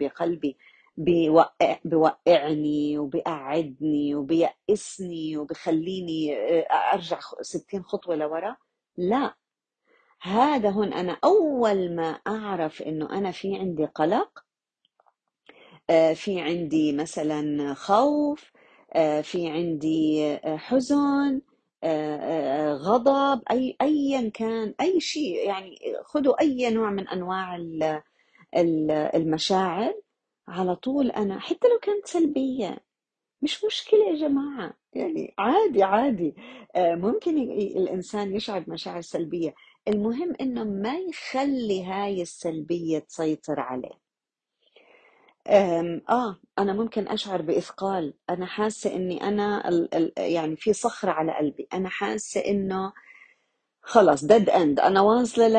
بقلبي 0.00 0.56
بيوقع 0.96 1.78
بيوقعني 1.84 2.98
وبيقعدني 2.98 4.14
وبيأسني 4.14 5.36
وبخليني 5.36 6.36
آه، 6.36 6.66
أرجع 6.94 7.18
ستين 7.42 7.82
خطوة 7.82 8.16
لورا؟ 8.16 8.56
لا. 8.96 9.34
هذا 10.22 10.70
هون 10.70 10.92
أنا 10.92 11.18
أول 11.24 11.94
ما 11.96 12.10
أعرف 12.26 12.82
إنه 12.82 13.10
أنا 13.18 13.30
في 13.30 13.56
عندي 13.56 13.84
قلق 13.84 14.38
آه، 14.38 14.49
في 16.14 16.40
عندي 16.40 16.92
مثلا 16.92 17.74
خوف 17.74 18.52
آه، 18.92 19.20
في 19.20 19.48
عندي 19.48 20.26
آه، 20.34 20.56
حزن 20.56 21.40
غضب 22.74 23.42
أي 23.50 23.76
ايا 23.82 24.28
كان 24.34 24.74
أي 24.80 25.00
شيء 25.00 25.46
يعني 25.46 25.78
خذوا 26.04 26.40
أي 26.40 26.70
نوع 26.70 26.90
من 26.90 27.08
أنواع 27.08 27.56
المشاعر 29.14 29.94
على 30.48 30.76
طول. 30.76 31.10
أنا 31.10 31.38
حتى 31.40 31.68
لو 31.68 31.78
كانت 31.82 32.06
سلبية 32.06 32.78
مش 33.42 33.64
مشكلة 33.64 34.00
يا 34.10 34.16
جماعة 34.16 34.74
يعني 34.92 35.34
عادي 35.38 35.82
عادي. 35.82 36.34
ممكن 36.76 37.38
الإنسان 37.52 38.34
يشعر 38.36 38.60
بمشاعر 38.60 39.00
سلبية. 39.00 39.54
المهم 39.88 40.34
إنه 40.40 40.64
ما 40.64 40.98
يخلي 40.98 41.84
هاي 41.84 42.22
السلبية 42.22 42.98
تسيطر 42.98 43.60
عليه. 43.60 43.99
آه 45.50 46.36
أنا 46.58 46.72
ممكن 46.72 47.08
أشعر 47.08 47.42
بإثقال. 47.42 48.14
أنا 48.30 48.46
حاسة 48.46 48.96
إني 48.96 49.22
أنا 49.28 49.68
ال 49.68 49.94
ال 49.94 50.12
يعني 50.16 50.56
في 50.56 50.72
صخرة 50.72 51.10
على 51.10 51.32
قلبي. 51.38 51.68
أنا 51.72 51.88
حاسة 51.88 52.40
إنه 52.40 52.92
خلص 53.82 54.24
dead 54.24 54.50
end 54.50 54.80
أنا 54.80 55.00
واصلة 55.00 55.48
ل... 55.48 55.54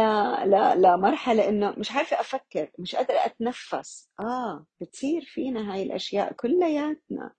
ل... 0.52 0.82
لمرحلة 0.82 1.50
إنه 1.50 1.72
مش 1.78 1.92
عارفة 1.92 2.20
أفكر 2.20 2.72
مش 2.80 2.96
قادرة 2.96 3.16
أتنفس. 3.26 4.10
آه 4.20 4.66
بتصير 4.82 5.22
فينا 5.22 5.74
هاي 5.74 5.84
الأشياء 5.84 6.34
كلياتنا. 6.34 7.34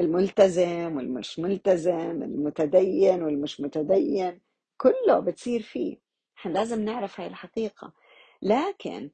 الملتزم 0.00 0.96
والمش 0.96 1.38
ملتزم 1.38 2.22
المتدين 2.22 3.22
والمش 3.22 3.60
متدين. 3.60 4.40
كله 4.76 5.20
بتصير 5.20 5.62
فيه. 5.62 5.96
إحنا 6.38 6.52
لازم 6.52 6.84
نعرف 6.84 7.20
هاي 7.20 7.26
الحقيقة. 7.26 7.92
لكن 8.42 9.10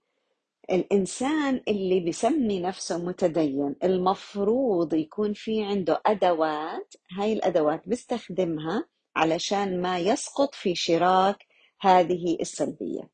الإنسان 0.70 1.60
اللي 1.68 2.00
بسمي 2.00 2.60
نفسه 2.60 2.98
متدين 2.98 3.76
المفروض 3.84 4.94
يكون 4.94 5.32
في 5.32 5.64
عنده 5.64 6.02
أدوات 6.06 6.94
هاي 7.18 7.32
الأدوات 7.32 7.88
بيستخدمها 7.88 8.84
علشان 9.16 9.80
ما 9.82 9.98
يسقط 9.98 10.54
في 10.54 10.74
شراك 10.74 11.46
هذه 11.80 12.36
السلبية. 12.40 13.10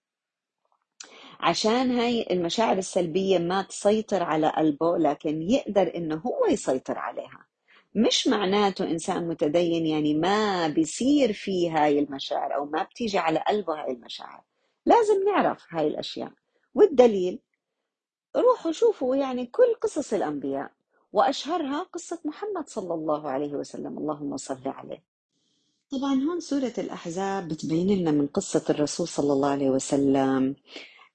عشان 1.41 1.91
هاي 1.99 2.27
المشاعر 2.31 2.79
السلبية 2.79 3.39
ما 3.39 3.63
تسيطر 3.63 4.23
على 4.23 4.49
قلبه 4.57 4.99
لكن 4.99 5.43
يقدر 5.43 5.93
إنه 5.95 6.17
هو 6.17 6.47
يسيطر 6.51 6.99
عليها. 6.99 7.47
مش 7.95 8.29
معناته 8.29 8.85
إنسان 8.91 9.29
متدين 9.29 9.87
يعني 9.87 10.15
ما 10.15 10.69
بيصير 10.69 11.33
فيه 11.33 11.85
هاي 11.85 11.99
المشاعر 11.99 12.55
أو 12.55 12.65
ما 12.65 12.83
بتيجي 12.83 13.19
على 13.19 13.43
قلبه 13.49 13.83
هاي 13.83 13.93
المشاعر. 13.93 14.43
لازم 14.87 15.25
نعرف 15.27 15.67
هاي 15.71 15.87
الأشياء. 15.87 16.33
والدليل 16.75 17.39
روحوا 18.37 18.73
شوفوا 18.73 19.17
يعني 19.17 19.47
كل 19.47 19.75
قصص 19.83 20.13
الأنبياء 20.13 20.71
وأشهرها 21.13 21.83
قصة 21.83 22.21
محمد 22.25 22.69
صلى 22.69 22.95
الله 22.95 23.29
عليه 23.29 23.55
وسلم 23.55 23.99
اللهم 23.99 24.37
صل 24.37 24.69
عليه. 24.69 25.03
طبعا 25.93 26.15
هون 26.15 26.41
سورة 26.41 26.73
الأحزاب 26.79 27.49
بتبين 27.49 27.99
لنا 27.99 28.11
من 28.11 28.27
قصة 28.27 28.65
الرسول 28.71 29.09
صلى 29.09 29.33
الله 29.33 29.49
عليه 29.51 29.71
وسلم 29.71 30.57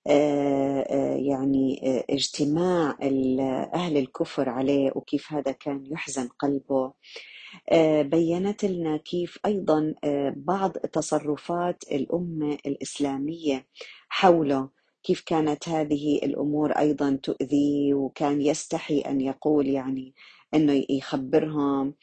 آه، 0.07 0.81
آه، 0.81 1.15
يعني 1.15 1.81
آه، 1.83 2.05
اجتماع 2.13 2.97
أهل 3.73 3.97
الكفر 3.97 4.49
عليه 4.49 4.91
وكيف 4.95 5.33
هذا 5.33 5.51
كان 5.51 5.85
يحزن 5.85 6.27
قلبه. 6.27 6.93
بينت 8.01 8.65
لنا 8.65 8.97
كيف 8.97 9.39
أيضا 9.45 9.93
بعض 10.35 10.71
تصرفات 10.71 11.83
الأمة 11.91 12.57
الإسلامية 12.65 13.67
حوله. 14.09 14.69
كيف 15.05 15.23
كانت 15.25 15.69
هذه 15.69 16.17
الأمور 16.23 16.71
أيضا 16.71 17.19
تؤذي 17.23 17.93
وكان 17.93 18.41
يستحي 18.41 18.99
أن 18.99 19.21
يقول 19.21 19.67
يعني 19.67 20.13
أنه 20.53 20.85
يخبرهم. 20.89 21.93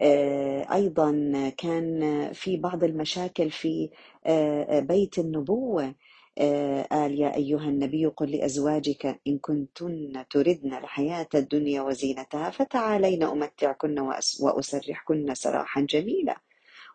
آه، 0.00 0.74
أيضا 0.74 1.12
كان 1.58 2.00
في 2.32 2.56
بعض 2.56 2.84
المشاكل 2.84 3.50
في 3.50 3.90
آه، 4.26 4.80
بيت 4.80 5.18
النبوة. 5.18 5.94
آه، 6.38 6.82
قال 6.82 7.20
يا 7.20 7.36
أيها 7.36 7.68
النبي 7.68 8.06
قل 8.06 8.30
لأزواجك 8.30 9.20
إن 9.26 9.38
كنتن 9.38 10.24
تردن 10.30 10.74
الحياة 10.74 11.28
الدنيا 11.34 11.82
وزينتها 11.82 12.50
فتعالين 12.50 13.22
أمتعكن 13.22 13.98
وأسرحكن 14.40 15.34
سراحا 15.34 15.80
جميلا. 15.80 16.36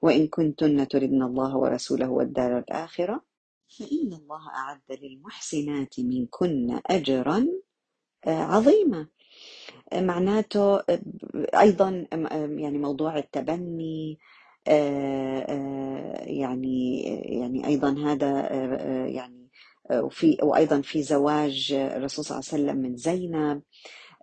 وإن 0.02 0.28
كنتن 0.28 0.88
تردن 0.88 1.24
الله 1.24 1.58
ورسوله 1.58 2.10
والدار 2.10 2.58
الآخرة 2.60 3.33
فإن 3.80 4.14
الله 4.14 4.50
أعد 4.50 4.82
للمحسنات 5.02 6.00
منكن 6.00 6.80
أجرا 6.86 7.48
آه، 8.28 8.44
عظيما. 8.44 9.08
آه، 9.94 10.02
معناته 10.02 10.76
آه، 10.76 11.02
أيضا 11.60 12.08
يعني 12.58 12.78
موضوع 12.78 13.18
التبني 13.18 14.20
يعني 16.28 17.02
يعني 17.40 17.68
أيضا 17.68 17.92
هذا 18.06 18.52
يعني 19.08 19.50
وفي 19.92 20.38
وأيضا 20.44 20.82
في 20.82 21.04
زواج 21.04 21.74
الرسول 21.74 22.26
صلى 22.26 22.40
الله 22.40 22.50
عليه 22.54 22.64
وسلم 22.64 22.78
من 22.82 22.98
زينب 22.98 23.62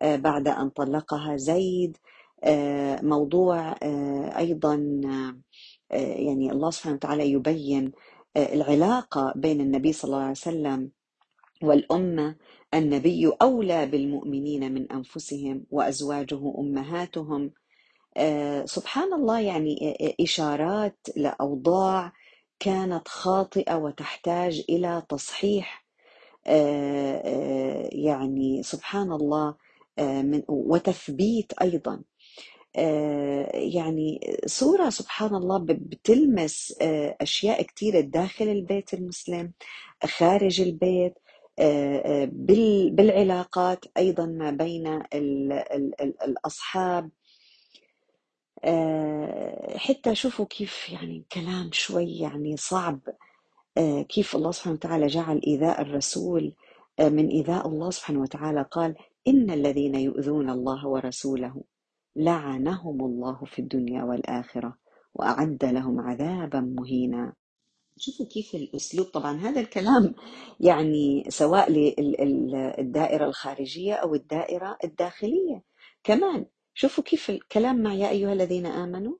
بعد 0.03 0.49
أن 0.49 0.69
طلقها 0.71 1.37
زيد 1.37 1.97
موضوع 3.03 3.75
أيضا 4.39 5.01
يعني 5.91 6.53
الله 6.53 6.71
سبحانه 6.71 6.95
وتعالى 6.95 7.31
يبين 7.31 7.93
العلاقة 8.37 9.33
بين 9.37 9.61
النبي 9.61 9.93
صلى 9.93 10.09
الله 10.09 10.21
عليه 10.23 10.31
وسلم 10.31 10.91
والأمة 11.63 12.37
النبي 12.75 13.33
أولى 13.43 13.87
بالمؤمنين 13.87 14.73
من 14.75 14.93
أنفسهم 14.93 15.67
وأزواجه 15.71 16.55
أمهاتهم. 16.59 17.53
آه، 18.17 18.65
سبحان 18.65 19.13
الله 19.15 19.41
يعني 19.41 19.97
آه، 20.01 20.07
آه، 20.09 20.15
إشارات 20.25 20.99
لأوضاع 21.17 22.13
كانت 22.61 23.09
خاطئة 23.09 23.75
وتحتاج 23.77 24.65
إلى 24.71 25.03
تصحيح. 25.09 25.87
يعني 27.93 28.63
سبحان 28.63 29.13
الله 29.13 29.55
وتثبيت 30.49 31.53
أيضا. 31.63 32.03
يعني 33.55 34.37
صورة 34.47 34.91
سبحان 34.91 35.35
الله 35.35 35.59
بتلمس 35.59 36.75
آه، 36.83 37.17
أشياء 37.21 37.63
كثيرة 37.63 38.01
داخل 38.01 38.49
البيت 38.49 38.95
المسلم 38.95 39.53
خارج 40.05 40.61
البيت 40.61 41.15
آه، 41.59 42.29
بالعلاقات 42.91 43.85
أيضا 43.97 44.27
ما 44.27 44.51
بين 44.51 45.03
الأصحاب. 46.25 47.11
حتى 49.77 50.15
شوفوا 50.15 50.47
كيف 50.47 50.89
يعني 50.91 51.25
كلام 51.33 51.71
شوي 51.73 52.19
يعني 52.19 52.57
صعب. 52.57 53.01
كيف 54.09 54.37
الله 54.37 54.51
سبحانه 54.51 54.75
وتعالى 54.75 55.07
جعل 55.07 55.41
إيذاء 55.47 55.81
الرسول 55.83 56.53
من 57.01 57.29
إيذاء 57.29 57.69
الله 57.69 57.91
سبحانه 57.91 58.21
وتعالى 58.21 58.63
قال 58.71 58.95
إن 59.29 59.51
الذين 59.51 59.95
يؤذون 59.95 60.51
الله 60.51 60.87
ورسوله. 60.87 61.63
لعنهم 62.17 63.05
الله 63.05 63.45
في 63.45 63.59
الدنيا 63.59 64.05
والآخرة 64.05 64.77
وأعد 65.15 65.65
لهم 65.65 66.01
عذابا 66.01 66.61
مهينا. 66.61 67.33
شوفوا 67.97 68.27
كيف 68.27 68.55
الأسلوب. 68.55 69.07
طبعا 69.07 69.37
هذا 69.37 69.61
الكلام 69.61 70.15
يعني 70.61 71.25
سواء 71.29 71.73
للدائرة 71.73 73.25
الخارجية 73.27 73.95
أو 73.95 74.15
الدائرة 74.15 74.79
الداخلية. 74.85 75.63
كمان 76.05 76.47
شوفوا 76.75 77.05
كيف 77.05 77.31
الكلام 77.31 77.83
مع 77.83 77.95
يا 77.95 78.11
أيها 78.11 78.33
الذين 78.33 78.67
آمنوا. 78.67 79.17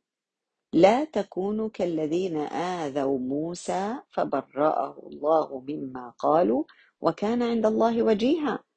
لا 0.73 1.05
تكونوا 1.05 1.69
كالذين 1.69 2.37
آذوا 2.37 3.19
موسى 3.19 3.97
فبرأه 4.11 5.03
الله 5.07 5.65
مما 5.69 6.11
قالوا 6.19 6.65
وكان 7.01 7.43
عند 7.43 7.67
الله 7.67 8.03
وجيها. 8.03 8.70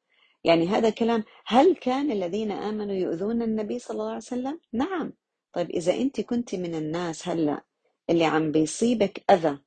يعني 0.44 0.68
هذا 0.68 0.90
كلام 0.90 1.24
هل 1.46 1.76
كان 1.76 2.12
الذين 2.12 2.52
آمنوا 2.52 2.96
يؤذون 2.96 3.42
النبي 3.42 3.80
صلى 3.80 3.96
الله 3.96 4.08
عليه 4.08 4.18
وسلم؟ 4.18 4.60
نعم 4.74 5.14
طيب 5.54 5.70
إذا 5.70 5.94
أنت 5.94 6.22
كنت 6.22 6.56
من 6.56 6.76
الناس 6.76 7.28
هلأ 7.28 7.64
اللي 8.10 8.26
عم 8.26 8.52
بيصيبك 8.52 9.24
أذى 9.32 9.60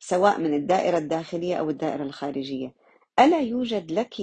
سواء 0.00 0.40
من 0.40 0.54
الدائرة 0.54 0.98
الداخلية 0.98 1.56
أو 1.56 1.70
الدائرة 1.70 2.02
الخارجية 2.02 2.74
ألا 3.18 3.40
يوجد 3.40 3.92
لك 3.92 4.14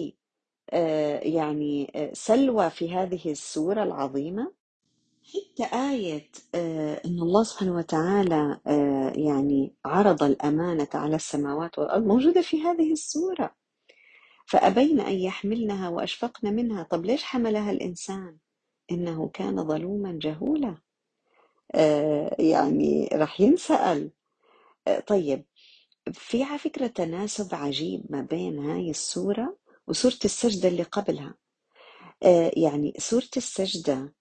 آه، 0.70 1.20
يعني 1.20 1.92
آه، 1.96 2.14
سلوى 2.14 2.70
في 2.70 2.92
هذه 2.96 3.32
السورة 3.32 3.84
العظيمة؟ 3.84 4.52
حتى 5.24 5.76
آية 5.76 6.30
آه، 6.56 7.02
إن 7.06 7.20
الله 7.20 7.44
سبحانه 7.44 7.76
وتعالى 7.76 8.60
يعني 9.16 9.74
عرض 9.86 10.24
الأمانة 10.24 10.88
على 10.94 11.16
السماوات 11.16 11.80
والأرض 11.80 12.04
موجودة 12.06 12.42
في 12.42 12.62
هذه 12.62 12.92
السورة 12.92 13.56
فأبين 14.54 15.00
أن 15.00 15.14
يحملنها 15.14 15.90
وأشفقن 15.90 16.54
منها. 16.54 16.84
طب 16.84 17.06
ليش 17.06 17.24
حملها 17.24 17.72
الإنسان؟ 17.72 18.38
إنه 18.92 19.30
كان 19.34 19.68
ظلوما 19.68 20.20
جهولا. 20.22 20.78
آه، 21.76 22.36
يعني 22.40 23.10
راح 23.14 23.42
ينسأل. 23.42 24.12
آه، 24.88 25.00
طيب 25.00 25.46
في 26.12 26.44
على 26.44 26.58
فكرة 26.60 26.88
تناسب 26.88 27.56
عجيب 27.56 28.06
ما 28.10 28.22
بين 28.22 28.60
هاي 28.60 28.90
السورة 28.90 29.58
وسورة 29.88 30.20
السجدة 30.26 30.70
اللي 30.70 30.84
قبلها. 30.84 31.36
آه، 32.24 32.52
يعني 32.58 32.94
سورة 32.98 33.30
السجدة 33.38 34.14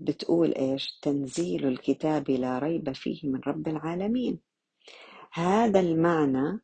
بتقول 0.00 0.54
إيش؟ 0.54 0.98
تنزيل 1.02 1.66
الكتاب 1.66 2.30
لا 2.30 2.58
ريب 2.58 2.92
فيه 2.92 3.28
من 3.28 3.40
رب 3.46 3.68
العالمين. 3.68 4.38
هذا 5.32 5.80
المعنى 5.80 6.60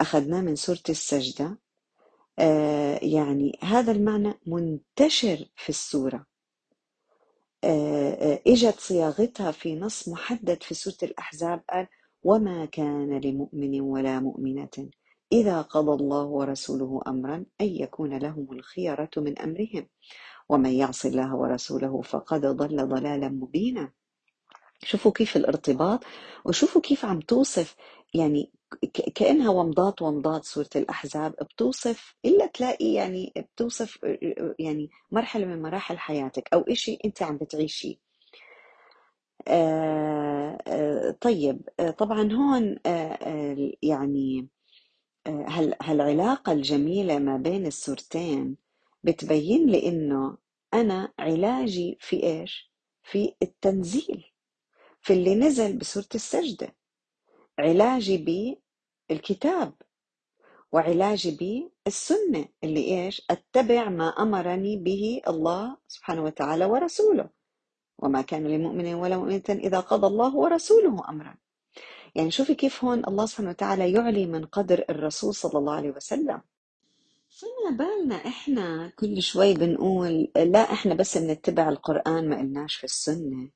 أخذناه 0.00 0.40
من 0.40 0.56
سورة 0.56 0.82
السجدة. 0.88 1.44
آه، 1.44 1.58
يعني 3.02 3.58
هذا 3.62 3.92
المعنى 3.92 4.34
منتشر 4.46 5.46
في 5.56 5.68
السورة. 5.68 6.26
آه، 7.64 8.12
آه، 8.12 8.40
إجت 8.46 8.80
صياغتها 8.80 9.50
في 9.52 9.76
نص 9.76 10.08
محدد 10.08 10.62
في 10.62 10.74
سورة 10.74 10.96
الأحزاب 11.02 11.62
قال 11.72 11.86
وما 12.24 12.64
كان 12.64 13.18
لمؤمن 13.20 13.80
ولا 13.80 14.20
مؤمنة 14.20 14.90
إذا 15.32 15.62
قضى 15.62 16.02
الله 16.02 16.24
ورسوله 16.24 17.00
أمرا 17.06 17.34
أن 17.60 17.66
يكون 17.66 18.18
لهم 18.18 18.52
الخيرة 18.52 19.10
من 19.16 19.38
أمرهم 19.38 19.88
ومن 20.48 20.70
يعص 20.70 21.06
الله 21.06 21.36
ورسوله 21.36 22.00
فقد 22.02 22.46
ضل 22.46 22.88
ضلالا 22.88 23.28
مبينا. 23.28 23.92
شوفوا 24.84 25.12
كيف 25.12 25.36
الارتباط 25.36 26.04
وشوفوا 26.44 26.80
كيف 26.80 27.04
عم 27.04 27.20
توصف 27.20 27.76
يعني 28.14 28.50
ك- 28.84 29.10
كأنها 29.14 29.50
ومضات 29.50 30.02
ومضات 30.02 30.44
سورة 30.44 30.68
الأحزاب 30.76 31.32
بتوصف 31.42 32.14
إلا 32.24 32.46
تلاقي 32.46 32.92
يعني 32.92 33.32
بتوصف 33.36 33.98
يعني 34.58 34.90
مرحلة 35.10 35.46
من 35.46 35.62
مراحل 35.62 35.98
حياتك 35.98 36.48
أو 36.54 36.60
إشي 36.60 36.98
أنت 37.04 37.22
عم 37.22 37.36
بتعيشيه 37.36 37.96
طيب 41.20 41.68
طبعا 41.98 42.32
هون 42.32 42.76
يعني 43.82 44.48
هال 45.28 45.74
هالعلاقة 45.82 46.52
الجميلة 46.52 47.18
ما 47.18 47.36
بين 47.36 47.66
السورتين 47.66 48.56
بتبين 49.04 49.66
لي 49.70 49.88
إنه 49.88 50.36
أنا 50.74 51.12
علاجي 51.18 51.96
في 52.00 52.22
إيش؟ 52.22 52.72
في 53.02 53.34
التنزيل 53.42 54.31
في 55.02 55.12
اللي 55.12 55.34
نزل 55.34 55.76
بسورة 55.76 56.08
السجدة. 56.14 56.76
علاجي 57.58 58.56
بالكتاب 59.08 59.74
وعلاجي 60.72 61.30
بالسنة 61.84 62.48
اللي 62.64 62.80
إيش؟ 62.80 63.26
أتبع 63.30 63.88
ما 63.88 64.08
أمرني 64.08 64.76
به 64.76 65.22
الله 65.28 65.76
سبحانه 65.88 66.24
وتعالى 66.24 66.64
ورسوله. 66.64 67.30
وما 67.98 68.22
كان 68.22 68.46
لمؤمن 68.46 68.94
ولا 68.94 69.16
مؤمنة 69.16 69.42
إذا 69.50 69.80
قضى 69.80 70.06
الله 70.06 70.36
ورسوله 70.36 71.08
أمرا. 71.08 71.36
يعني 72.14 72.30
شوفي 72.30 72.54
كيف 72.54 72.84
هون 72.84 73.04
الله 73.08 73.26
سبحانه 73.26 73.50
وتعالى 73.50 73.92
يعلي 73.92 74.26
من 74.26 74.44
قدر 74.44 74.84
الرسول 74.90 75.34
صلى 75.34 75.58
الله 75.58 75.74
عليه 75.74 75.90
وسلم. 75.90 76.42
فما 77.28 77.76
بالنا 77.76 78.14
إحنا 78.14 78.92
كل 78.98 79.22
شوي 79.22 79.54
بنقول 79.54 80.28
لا 80.36 80.72
إحنا 80.72 80.94
بس 80.94 81.18
بنتبع 81.18 81.68
القرآن 81.68 82.28
ما 82.28 82.38
قلناش 82.38 82.76
في 82.76 82.84
السنة. 82.84 83.50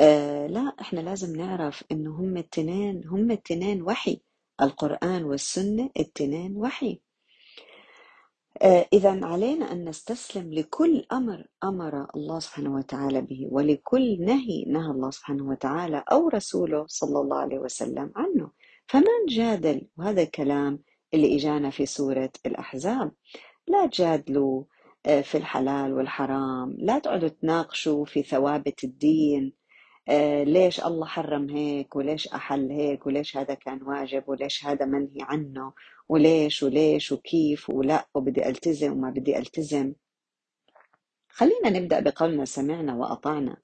آه 0.00 0.46
لا 0.46 0.74
إحنا 0.80 1.00
لازم 1.00 1.36
نعرف 1.36 1.84
انه 1.92 2.10
هم 2.20 2.36
التنين 2.36 3.06
هم 3.08 3.30
التنين 3.30 3.82
وحي. 3.82 4.20
القرآن 4.62 5.24
والسنة 5.24 5.90
التنين 5.98 6.56
وحي. 6.56 7.00
آه 8.62 8.86
إذا 8.92 9.24
علينا 9.26 9.72
أن 9.72 9.88
نستسلم 9.88 10.52
لكل 10.54 11.06
أمر 11.12 11.44
أمر 11.64 12.06
الله 12.16 12.38
سبحانه 12.40 12.74
وتعالى 12.74 13.20
به 13.22 13.46
ولكل 13.50 14.20
نهي 14.24 14.64
نهى 14.64 14.90
الله 14.90 15.10
سبحانه 15.10 15.44
وتعالى 15.50 16.04
أو 16.12 16.28
رسوله 16.28 16.84
صلى 16.88 17.20
الله 17.20 17.38
عليه 17.38 17.58
وسلم 17.58 18.12
عنه. 18.16 18.50
فما 18.88 19.10
نجادل 19.28 19.88
وهذا 19.98 20.22
الكلام 20.22 20.82
اللي 21.14 21.36
إجانا 21.36 21.70
في 21.70 21.86
سورة 21.86 22.32
الأحزاب. 22.46 23.12
لا 23.68 23.86
تجادلوا 23.86 24.64
آه، 25.06 25.20
في 25.20 25.38
الحلال 25.38 25.92
والحرام. 25.94 26.76
لا 26.78 26.98
تقعدوا 26.98 27.28
تناقشوا 27.28 28.04
في 28.04 28.22
ثوابت 28.22 28.84
الدين. 28.84 29.59
ليش 30.44 30.84
الله 30.84 31.06
حرم 31.06 31.50
هيك؟ 31.50 31.96
وليش 31.96 32.28
أحل 32.28 32.70
هيك؟ 32.70 33.06
وليش 33.06 33.36
هذا 33.36 33.54
كان 33.54 33.82
واجب؟ 33.82 34.24
وليش 34.28 34.66
هذا 34.66 34.84
منهي 34.86 35.18
عنه؟ 35.20 35.72
وليش؟ 36.08 36.62
وليش؟ 36.62 37.12
وكيف؟ 37.12 37.70
ولا 37.70 38.08
وبدي 38.14 38.48
ألتزم 38.48 38.92
وما 38.92 39.10
بدي 39.10 39.38
ألتزم. 39.38 39.94
خلينا 41.28 41.70
نبدأ 41.70 42.00
بقولنا 42.00 42.44
سمعنا 42.44 42.94
وأطعنا. 42.94 43.56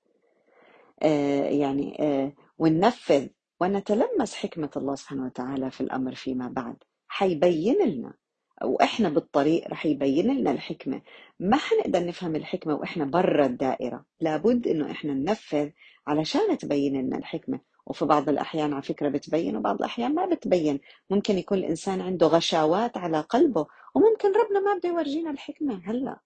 آه، 1.03 1.49
يعني 1.49 1.97
آه، 2.01 2.33
وننفذ 2.59 3.27
ونتلمس 3.61 4.35
حكمة 4.35 4.71
الله 4.77 4.95
سبحانه 4.95 5.25
وتعالى 5.27 5.71
في 5.71 5.81
الأمر 5.81 6.15
فيما 6.15 6.49
بعد. 6.49 6.77
حيبين 7.09 7.77
لنا 7.89 8.15
وإحنا 8.65 9.09
بالطريق 9.09 9.69
رح 9.69 9.87
يبين 9.87 10.39
لنا 10.39 10.51
الحكمة. 10.51 11.03
ما 11.41 11.57
حنقدر 11.57 12.07
نفهم 12.07 12.37
الحكمة 12.37 12.75
وإحنا 12.75 13.05
برا 13.05 13.47
الدائرة. 13.47 14.05
لابد 14.21 14.69
إنه 14.69 14.91
إحنا 14.91 15.15
ننفذ 15.15 15.71
علشان 16.07 16.59
تبين 16.59 17.01
لنا 17.07 17.19
الحكمة. 17.19 17.61
وفي 17.87 18.05
بعض 18.05 18.29
الأحيان 18.29 18.73
على 18.73 18.83
فكرة 18.83 19.09
بتبين 19.09 19.57
وبعض 19.57 19.77
الأحيان 19.77 20.15
ما 20.15 20.27
بتبين. 20.27 20.81
ممكن 21.11 21.39
يكون 21.39 21.59
الإنسان 21.59 22.01
عنده 22.01 22.27
غشاوات 22.27 22.97
على 22.97 23.21
قلبه 23.21 23.67
وممكن 23.95 24.29
ربنا 24.29 24.61
ما 24.61 24.79
بده 24.79 24.89
يورجينا 24.89 25.31
الحكمة 25.31 25.83
هلأ. 25.85 26.21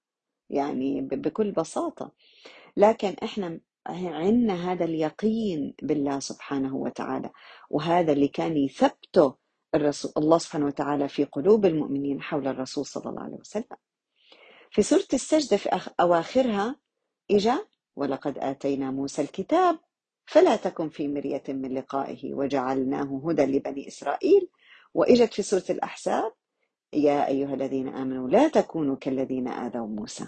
يعني 0.50 1.00
بكل 1.00 1.52
بساطة. 1.52 2.12
لكن 2.76 3.14
إحنا 3.24 3.60
عندنا 3.86 4.72
هذا 4.72 4.84
اليقين 4.84 5.74
بالله 5.82 6.18
سبحانه 6.18 6.76
وتعالى. 6.76 7.30
وهذا 7.70 8.12
اللي 8.12 8.28
كان 8.28 8.56
يثبته 8.56 9.39
الرسول 9.74 10.12
الله 10.16 10.38
سبحانه 10.38 10.66
وتعالى 10.66 11.08
في 11.08 11.24
قلوب 11.24 11.66
المؤمنين 11.66 12.22
حول 12.22 12.48
الرسول 12.48 12.86
صلى 12.86 13.10
الله 13.10 13.22
عليه 13.22 13.36
وسلم 13.36 13.76
في 14.70 14.82
سورة 14.82 15.06
السجدة 15.12 15.56
في 15.56 15.90
أواخرها 16.00 16.76
إجا 17.30 17.66
ولقد 17.96 18.38
آتينا 18.38 18.90
موسى 18.90 19.22
الكتاب 19.22 19.78
فلا 20.26 20.56
تكن 20.56 20.88
في 20.88 21.08
مرية 21.08 21.42
من 21.48 21.74
لقائه 21.74 22.34
وجعلناه 22.34 23.22
هدى 23.26 23.42
لبني 23.42 23.88
إسرائيل 23.88 24.48
وإجت 24.94 25.34
في 25.34 25.42
سورة 25.42 25.64
الأحزاب 25.70 26.32
يا 26.92 27.26
أيها 27.28 27.54
الذين 27.54 27.88
آمنوا 27.88 28.28
لا 28.28 28.48
تكونوا 28.48 28.96
كالذين 28.96 29.48
آذوا 29.48 29.86
موسى 29.86 30.26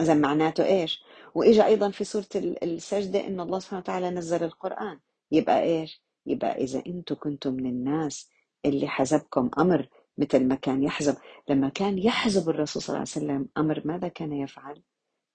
إذا 0.00 0.14
معناته 0.14 0.64
إيش؟ 0.64 1.02
وإجا 1.34 1.66
أيضا 1.66 1.90
في 1.90 2.04
سورة 2.04 2.26
ال- 2.36 2.64
السجدة 2.64 3.26
إن 3.26 3.40
الله 3.40 3.58
سبحانه 3.58 3.80
وتعالى 3.80 4.10
نزل 4.10 4.44
القرآن 4.44 5.00
يبقى 5.32 5.62
إيش؟ 5.62 6.02
يبقى 6.26 6.50
إذا 6.64 6.82
أنتم 6.86 7.14
كنتم 7.14 7.52
من 7.54 7.66
الناس 7.66 8.30
اللي 8.64 8.88
حزبكم 8.88 9.50
أمر 9.58 9.88
مثل 10.18 10.44
ما 10.48 10.54
كان 10.54 10.82
يحزب 10.82 11.16
لما 11.48 11.68
كان 11.68 11.98
يحزب 11.98 12.48
الرسول 12.50 12.82
صلى 12.82 12.88
الله 12.88 12.98
عليه 12.98 13.10
وسلم 13.26 13.48
أمر 13.56 13.82
ماذا 13.84 14.08
كان 14.08 14.32
يفعل؟ 14.32 14.82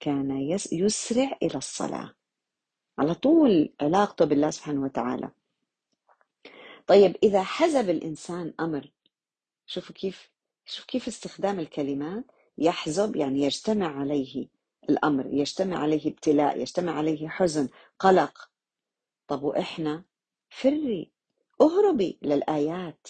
كان 0.00 0.30
يس- 0.30 0.72
يسرع 0.72 1.38
إلى 1.42 1.54
الصلاة. 1.54 2.14
على 2.98 3.14
طول 3.14 3.74
علاقته 3.80 4.24
بالله 4.24 4.50
سبحانه 4.50 4.82
وتعالى. 4.82 5.30
طيب 6.86 7.16
إذا 7.22 7.42
حزب 7.42 7.90
الإنسان 7.90 8.54
أمر 8.60 8.90
شوفوا 9.66 9.94
كيف 9.94 10.30
شوف 10.66 10.84
كيف 10.84 11.08
استخدام 11.08 11.60
الكلمات 11.60 12.24
يحزب 12.58 13.16
يعني 13.16 13.40
يجتمع 13.42 14.00
عليه 14.00 14.48
الأمر 14.90 15.26
يجتمع 15.26 15.78
عليه 15.78 16.10
ابتلاء 16.10 16.60
يجتمع 16.60 16.92
عليه 16.92 17.28
حزن 17.28 17.68
قلق. 17.98 18.50
طب 19.28 19.42
وإحنا؟ 19.42 20.04
فري 20.48 21.12
اهربي 21.60 22.18
للآيات 22.22 23.08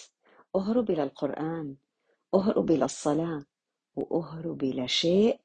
اهربي 0.55 0.95
للقرآن 0.95 1.75
اهربي 2.33 2.77
للصلاة 2.77 3.45
واهربي 3.95 4.73
لشيء 4.73 5.39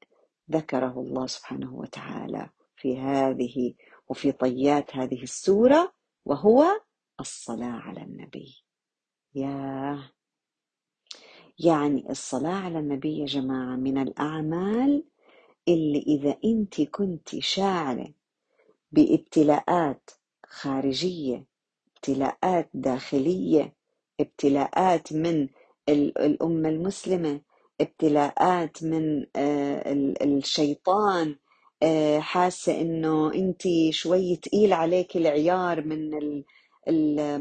ذكره 0.51 0.99
الله 0.99 1.27
سبحانه 1.27 1.75
وتعالى 1.75 2.49
في 2.75 2.97
هذه 2.99 3.73
وفي 4.09 4.31
طيات 4.31 4.95
هذه 4.95 5.23
السورة 5.23 5.93
وهو 6.25 6.65
الصلاة 7.19 7.71
على 7.79 8.01
النبي. 8.01 8.63
ياه! 9.35 10.11
يعني 11.59 12.09
الصلاة 12.09 12.53
على 12.55 12.79
النبي 12.79 13.19
يا 13.19 13.25
جماعة 13.25 13.75
من 13.75 13.97
الأعمال 13.97 15.03
اللي 15.67 15.99
إذا 16.07 16.37
أنت 16.45 16.81
كنت 16.81 17.35
شاعرة 17.39 18.13
بابتلاءات 18.91 20.09
خارجية 20.45 21.45
ابتلاءات 22.09 22.69
داخلية 22.73 23.75
ابتلاءات 24.19 25.13
من 25.13 25.49
ال- 25.89 26.17
الأمة 26.17 26.69
المسلمة 26.69 27.41
ابتلاءات 27.81 28.83
من 28.83 29.25
آه، 29.35 29.91
ال- 29.93 30.37
الشيطان. 30.37 31.35
آه، 31.83 32.19
حاسة 32.19 32.81
إنه 32.81 33.33
أنت 33.33 33.63
شوي 33.91 34.35
تقيل 34.35 34.73
عليك 34.73 35.17
العيار 35.17 35.81
من 35.85 36.11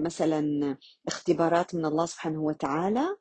مثلا 0.02 0.76
اختبارات 1.08 1.74
من 1.74 1.84
الله 1.86 2.06
سبحانه 2.06 2.42
وتعالى. 2.42 3.16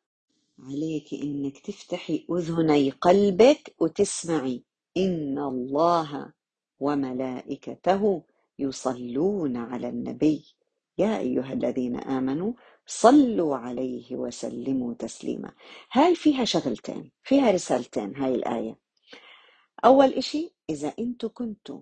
عليك 0.60 1.14
إنك 1.24 1.60
تفتحي 1.60 2.26
أذني 2.32 2.90
قلبك 2.90 3.76
وتسمعي 3.80 4.64
إن 4.98 5.40
الله 5.40 6.34
وملائكته 6.80 8.24
يصلون 8.60 9.58
على 9.58 9.90
النبي. 9.90 10.46
يا 10.98 11.18
أيها 11.18 11.54
الذين 11.54 12.00
آمنوا 12.00 12.54
صلوا 12.86 13.58
عليه 13.58 14.16
وسلموا 14.16 14.94
تسليما. 14.94 15.54
هاي 15.92 16.16
فيها 16.16 16.46
شغلتين 16.46 17.12
فيها 17.24 17.52
رسالتين 17.52 18.16
هاي 18.16 18.36
الآية. 18.36 18.80
أول 19.86 20.14
إشي 20.14 20.56
إذا 20.70 20.94
أنتوا 21.00 21.30
كنتوا 21.30 21.82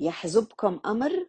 يحزبكم 0.00 0.80
أمر 0.86 1.26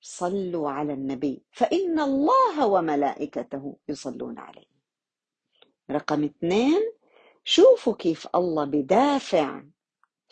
صلوا 0.00 0.70
على 0.70 0.92
النبي 0.92 1.44
فإن 1.50 2.00
الله 2.00 2.66
وملائكته 2.66 3.76
يصلون 3.88 4.38
عليه. 4.38 4.68
رقم 5.90 6.24
اثنين 6.24 6.92
شوفوا 7.44 7.94
كيف 7.94 8.28
الله 8.34 8.64
بدافع 8.64 9.62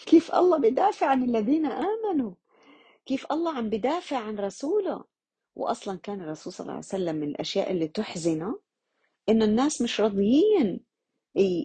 كيف 0.06 0.34
الله 0.34 0.58
بدافع 0.58 1.06
عن 1.06 1.24
الذين 1.24 1.66
آمنوا 1.66 2.34
كيف 3.06 3.32
الله 3.32 3.52
عم 3.52 3.70
بدافع 3.70 4.16
عن 4.16 4.38
رسوله. 4.38 5.15
وأصلا 5.56 5.98
كان 5.98 6.20
الرسول 6.20 6.52
صلى 6.52 6.64
الله 6.64 6.72
عليه 6.72 6.84
وسلم 6.86 7.16
من 7.16 7.28
الأشياء 7.28 7.70
اللي 7.72 7.88
تحزنه 7.88 8.60
إنه 9.28 9.44
الناس 9.44 9.82
مش 9.82 10.00
راضيين 10.00 10.80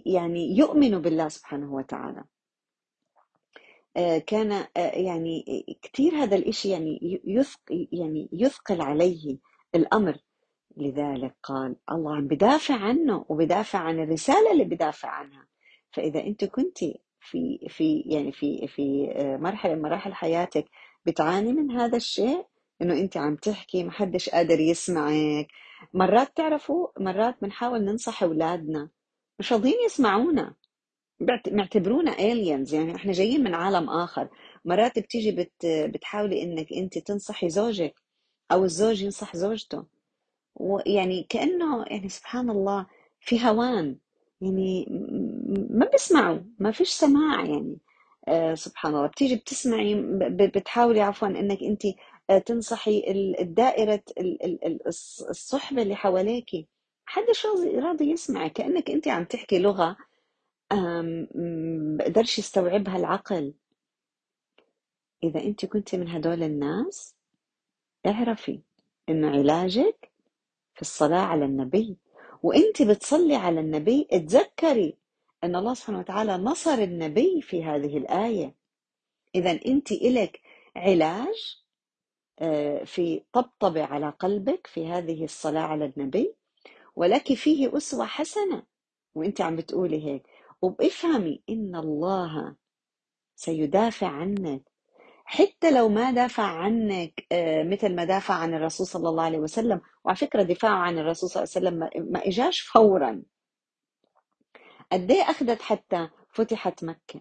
يعني 0.06 0.56
يؤمنوا 0.56 1.00
بالله 1.00 1.28
سبحانه 1.28 1.74
وتعالى. 1.74 2.24
آه، 3.96 4.18
كان 4.18 4.52
آه، 4.52 4.68
يعني 4.76 5.44
كثير 5.82 6.14
هذا 6.14 6.36
الإشي 6.36 6.68
يعني 6.68 7.20
يثقل 7.24 7.88
يعني 7.92 8.28
يثقل 8.32 8.80
عليه 8.80 9.38
الأمر. 9.74 10.16
لذلك 10.76 11.34
قال 11.42 11.76
الله 11.90 12.16
عم 12.16 12.26
بدافع 12.26 12.74
عنه 12.74 13.24
وبدافع 13.28 13.78
عن 13.78 14.00
الرسالة 14.02 14.52
اللي 14.52 14.64
بدافع 14.64 15.08
عنها. 15.08 15.46
فإذا 15.90 16.20
أنت 16.20 16.44
كنت 16.44 16.78
في 17.20 17.66
في 17.68 18.00
يعني 18.06 18.32
في 18.32 18.66
في 18.66 19.12
آه، 19.16 19.36
مرحلة 19.36 19.74
من 19.74 19.82
مراحل 19.82 20.14
حياتك 20.14 20.64
بتعاني 21.06 21.52
من 21.52 21.70
هذا 21.70 21.96
الشيء 21.96 22.46
إنه 22.82 22.94
أنت 22.94 23.16
عم 23.16 23.36
تحكي 23.36 23.84
ما 23.84 23.90
حدش 23.92 24.28
قادر 24.30 24.60
يسمعك. 24.60 25.48
مرات 25.94 26.36
تعرفوا 26.36 26.88
مرات 27.00 27.36
بنحاول 27.42 27.84
ننصح 27.84 28.22
أولادنا. 28.22 28.90
مش 29.38 29.52
راضيين 29.52 29.76
يسمعونا. 29.86 30.54
معتبرونا 31.48 32.12
aliens. 32.12 32.72
يعني 32.74 32.96
إحنا 32.96 33.12
جايين 33.12 33.44
من 33.44 33.54
عالم 33.54 33.90
آخر. 33.90 34.28
مرات 34.64 34.98
بتيجي 34.98 35.30
بت 35.32 35.66
بتحاولي 35.66 36.42
إنك 36.42 36.72
أنت 36.72 36.98
تنصحي 36.98 37.48
زوجك 37.48 37.94
أو 38.52 38.64
الزوج 38.64 39.02
ينصح 39.02 39.36
زوجته. 39.36 39.84
ويعني 40.56 41.26
كأنه 41.28 41.84
يعني 41.86 42.08
سبحان 42.08 42.50
الله 42.50 42.86
في 43.20 43.46
هوان. 43.46 43.96
يعني 44.40 44.86
ما 45.70 45.86
بيسمعوا 45.86 46.38
ما 46.58 46.70
فيش 46.72 46.88
سماع 46.90 47.44
يعني. 47.44 47.78
آه 48.28 48.54
سبحان 48.54 48.94
الله. 48.94 49.06
بتيجي 49.06 49.36
بتسمعي 49.36 49.94
بتحاولي 50.30 51.00
عفوا 51.00 51.28
إنك 51.28 51.58
أنت 51.62 51.82
تنصحي 52.46 53.04
الدائرة 53.40 54.02
الصحبة 55.30 55.82
اللي 55.82 55.96
حواليكي 55.96 56.66
حدش 57.06 57.46
راضي 57.74 58.10
يسمع؟ 58.10 58.48
كأنك 58.48 58.90
أنت 58.90 59.08
عم 59.08 59.24
تحكي 59.24 59.58
لغة 59.58 59.96
بقدرش 61.98 62.38
يستوعبها 62.38 62.96
العقل. 62.96 63.54
إذا 65.24 65.40
أنت 65.40 65.66
كنت 65.66 65.94
من 65.94 66.08
هدول 66.08 66.42
الناس 66.42 67.16
اعرفي 68.06 68.60
إنه 69.08 69.30
علاجك 69.30 70.12
في 70.74 70.82
الصلاة 70.82 71.20
على 71.20 71.44
النبي. 71.44 71.96
وأنت 72.42 72.82
بتصلي 72.82 73.34
على 73.36 73.60
النبي 73.60 74.08
اتذكري 74.12 74.96
أن 75.44 75.56
الله 75.56 75.74
سبحانه 75.74 75.98
وتعالى 75.98 76.36
نصر 76.36 76.74
النبي 76.74 77.42
في 77.42 77.64
هذه 77.64 77.98
الآية. 77.98 78.54
إذا 79.34 79.50
أنت 79.66 79.92
إلك 79.92 80.40
علاج 80.76 81.56
آه، 81.58 81.61
في 82.84 83.22
طبطبة 83.32 83.84
على 83.84 84.10
قلبك 84.10 84.66
في 84.66 84.86
هذه 84.86 85.24
الصلاة 85.24 85.60
على 85.62 85.84
النبي 85.96 86.34
ولك 86.96 87.34
فيه 87.34 87.76
أسوة 87.76 88.06
حسنة. 88.06 88.62
وأنت 89.14 89.40
عم 89.40 89.56
بتقولي 89.56 90.04
هيك. 90.06 90.26
وبافهمي 90.62 91.42
إن 91.50 91.76
الله 91.76 92.56
سيدافع 93.36 94.08
عنك. 94.08 94.62
حتى 95.24 95.70
لو 95.70 95.88
ما 95.88 96.10
دافع 96.10 96.42
عنك 96.42 97.26
آه، 97.32 97.62
مثل 97.62 97.94
ما 97.94 98.04
دافع 98.04 98.34
عن 98.34 98.54
الرسول 98.54 98.86
صلى 98.86 99.08
الله 99.08 99.22
عليه 99.24 99.38
وسلم. 99.38 99.80
وعلى 100.04 100.16
فكرة 100.16 100.42
دفاعه 100.42 100.76
عن 100.78 100.98
الرسول 100.98 101.30
صلى 101.30 101.42
الله 101.44 101.54
عليه 101.56 101.88
وسلم 101.88 102.12
ما 102.12 102.26
إجاش 102.26 102.60
فورا. 102.60 103.22
قد 104.92 105.10
إيه 105.10 105.22
أخذت 105.22 105.62
حتى 105.62 106.08
فتحت 106.34 106.84
مكة؟ 106.84 107.20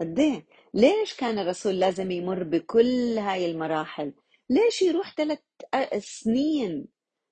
قد 0.00 0.18
إيه؟ 0.18 0.46
ليش 0.74 1.14
كان 1.14 1.38
الرسول 1.38 1.80
لازم 1.80 2.10
يمر 2.10 2.42
بكل 2.42 3.18
هاي 3.18 3.50
المراحل؟ 3.50 4.12
ليش 4.50 4.82
يروح 4.82 5.14
ثلاث 5.14 5.38
سنين 5.98 6.88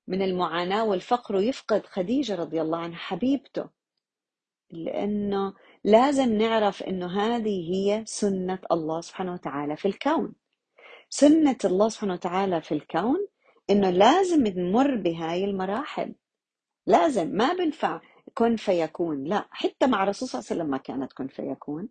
من 0.08 0.22
المعاناة 0.22 0.84
والفقر 0.84 1.36
ويفقد 1.36 1.86
خديجة 1.86 2.34
رضي 2.34 2.62
الله 2.62 2.78
عنها 2.78 2.98
حبيبته؟ 2.98 3.68
لأنه 4.70 5.54
لازم 5.84 6.32
نعرف 6.32 6.82
أنه 6.82 7.20
هذه 7.20 7.74
هي 7.74 8.04
سنة 8.06 8.58
الله 8.72 9.00
سبحانه 9.00 9.32
وتعالى 9.34 9.76
في 9.76 9.88
الكون. 9.88 10.34
سنة 11.10 11.58
الله 11.64 11.88
سبحانه 11.88 12.12
وتعالى 12.12 12.60
في 12.62 12.72
الكون 12.72 13.26
أنه 13.70 13.90
لازم 13.90 14.46
نمر 14.46 14.94
بهاي 14.94 15.44
المراحل. 15.44 16.14
لازم 16.86 17.28
ما 17.28 17.52
بنفع 17.52 18.00
كن 18.34 18.56
فيكون 18.56 19.24
لا 19.24 19.48
حتى 19.50 19.86
مع 19.86 20.02
الرسول 20.02 20.28
صلى 20.28 20.38
الله 20.38 20.50
عليه 20.50 20.60
وسلم 20.60 20.70
ما 20.70 20.78
كانت 20.78 21.12
كن 21.12 21.26
فيكون. 21.26 21.88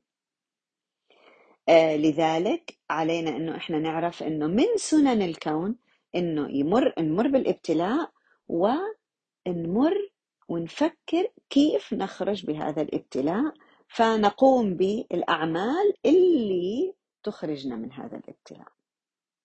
لذلك 1.70 2.78
علينا 2.90 3.30
إنه 3.30 3.56
إحنا 3.58 3.80
نعرف 3.80 4.24
إنه 4.24 4.48
من 4.48 4.66
سنن 4.76 5.22
الكون 5.22 5.76
إنه 6.16 6.50
يمر 6.52 6.94
نمر 7.00 7.28
بالابتلاء 7.28 8.12
ونمر 8.48 10.10
ونفكر 10.50 11.28
كيف 11.50 11.94
نخرج 11.94 12.46
بهذا 12.46 12.82
الابتلاء 12.82 13.54
فنقوم 13.88 14.74
بالأعمال 14.74 15.94
اللي 16.06 16.94
تخرجنا 17.24 17.76
من 17.76 17.92
هذا 17.92 18.18
الابتلاء. 18.18 18.68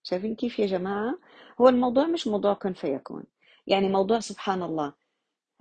شايفين 0.02 0.34
كيف 0.34 0.58
يا 0.58 0.66
جماعة؟ 0.66 1.18
هو 1.60 1.68
الموضوع 1.68 2.06
مش 2.06 2.26
موضوع 2.26 2.54
كن 2.54 2.72
فيكون. 2.72 3.24
يعني 3.66 3.88
موضوع 3.88 4.20
سبحان 4.20 4.62
الله 4.62 4.92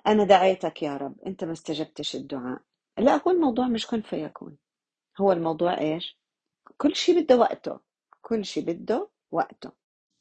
أنا 0.07 0.23
دعيتك 0.23 0.83
يا 0.83 0.97
رب 0.97 1.15
أنت 1.27 1.43
ما 1.43 1.51
استجبتش 1.51 2.15
الدعاء. 2.15 2.61
لا 2.99 3.21
هو 3.27 3.31
الموضوع 3.31 3.67
مش 3.67 3.87
كن 3.87 4.01
فيكون. 4.01 4.57
هو 5.21 5.31
الموضوع 5.31 5.79
إيش؟ 5.79 6.20
كل 6.81 6.95
شيء 6.95 7.21
بده 7.21 7.37
وقته 7.37 7.79
كل 8.21 8.45
شيء 8.45 8.63
بده 8.63 9.09
وقته. 9.31 9.71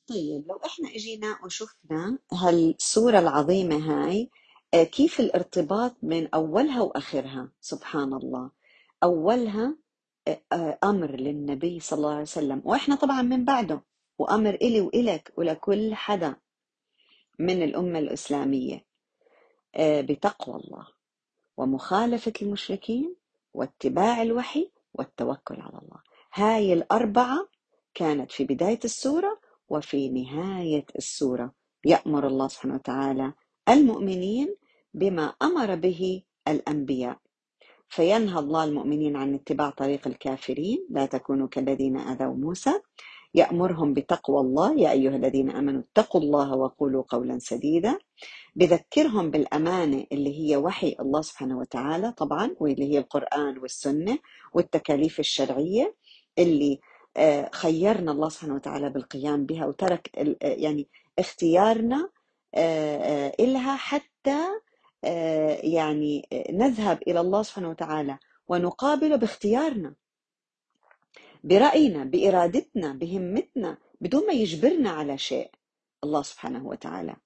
طيب 0.08 0.48
لو 0.48 0.60
إحنا 0.64 0.88
إجينا 0.88 1.38
وشفنا 1.44 2.18
هالسورة 2.32 3.18
العظيمة 3.18 3.76
هاي 3.76 4.30
آه، 4.74 4.84
كيف 4.84 5.20
الارتباط 5.20 5.96
بين 6.02 6.28
أولها 6.34 6.80
وآخرها؟ 6.82 7.52
سبحان 7.60 8.14
الله. 8.14 8.50
أولها 9.02 9.76
آه، 10.28 10.42
آه، 10.52 10.78
أمر 10.84 11.10
للنبي 11.10 11.80
صلى 11.80 11.96
الله 11.96 12.10
عليه 12.12 12.22
وسلم 12.22 12.62
وإحنا 12.64 12.94
طبعا 12.94 13.22
من 13.22 13.44
بعده 13.44 13.82
وأمر 14.18 14.54
إلي 14.54 14.80
وإلك 14.80 15.32
ولكل 15.36 15.94
حدا 15.94 16.36
من 17.38 17.62
الأمة 17.62 17.98
الإسلامية. 17.98 18.86
بتقوى 19.78 20.56
الله 20.56 20.86
ومخالفة 21.56 22.32
المشركين 22.42 23.16
واتباع 23.54 24.22
الوحي 24.22 24.70
والتوكل 24.94 25.60
على 25.60 25.78
الله. 25.78 26.09
هاي 26.34 26.72
الأربعة 26.72 27.48
كانت 27.94 28.32
في 28.32 28.44
بداية 28.44 28.78
السورة 28.84 29.40
وفي 29.68 30.08
نهاية 30.08 30.86
السورة. 30.98 31.52
يأمر 31.84 32.26
الله 32.26 32.48
سبحانه 32.48 32.74
وتعالى 32.74 33.32
المؤمنين 33.68 34.56
بما 34.94 35.34
أمر 35.42 35.74
به 35.74 36.22
الأنبياء. 36.48 37.18
فينهى 37.88 38.38
الله 38.38 38.64
المؤمنين 38.64 39.16
عن 39.16 39.34
اتباع 39.34 39.70
طريق 39.70 40.06
الكافرين 40.06 40.86
لا 40.90 41.06
تكونوا 41.06 41.48
كالذين 41.48 41.96
أذوا 41.96 42.34
موسى. 42.34 42.80
يأمرهم 43.34 43.94
بتقوى 43.94 44.40
الله 44.40 44.78
يا 44.80 44.90
أيها 44.92 45.16
الذين 45.16 45.50
آمنوا 45.50 45.82
اتقوا 45.82 46.20
الله 46.20 46.54
وقولوا 46.56 47.04
قولا 47.08 47.38
سديدا. 47.38 47.98
بذكرهم 48.56 49.30
بالأمانة 49.30 50.06
اللي 50.12 50.40
هي 50.40 50.56
وحي 50.56 50.96
الله 51.00 51.22
سبحانه 51.22 51.58
وتعالى 51.58 52.12
طبعا 52.12 52.56
واللي 52.60 52.92
هي 52.92 52.98
القرآن 52.98 53.58
والسنة 53.58 54.18
والتكاليف 54.54 55.20
الشرعية. 55.20 55.94
اللي 56.38 56.80
آه، 57.16 57.50
خيرنا 57.52 58.12
الله 58.12 58.28
سبحانه 58.28 58.54
وتعالى 58.54 58.90
بالقيام 58.90 59.46
بها 59.46 59.66
وترك 59.66 60.10
آه، 60.18 60.36
يعني 60.42 60.88
اختيارنا 61.18 62.10
آه، 62.54 63.32
إلها 63.40 63.76
حتى 63.76 64.40
يعني 65.62 66.28
نذهب 66.50 67.02
إلى 67.08 67.20
الله 67.20 67.42
سبحانه 67.42 67.70
وتعالى 67.70 68.18
ونقابله 68.48 69.16
باختيارنا 69.16 69.94
برأينا 71.44 72.04
بإرادتنا 72.04 72.92
بهمتنا 72.92 73.78
بدون 74.00 74.26
ما 74.26 74.32
يجبرنا 74.32 74.90
على 74.90 75.18
شيء 75.18 75.50
الله 76.04 76.22
سبحانه 76.22 76.66
وتعالى. 76.66 77.16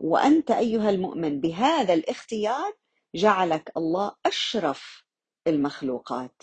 وأنت 0.00 0.50
أيها 0.50 0.90
المؤمن 0.90 1.40
بهذا 1.40 1.94
الاختيار 1.94 2.72
جعلك 3.14 3.72
الله 3.76 4.14
أشرف 4.26 5.04
المخلوقات. 5.46 6.42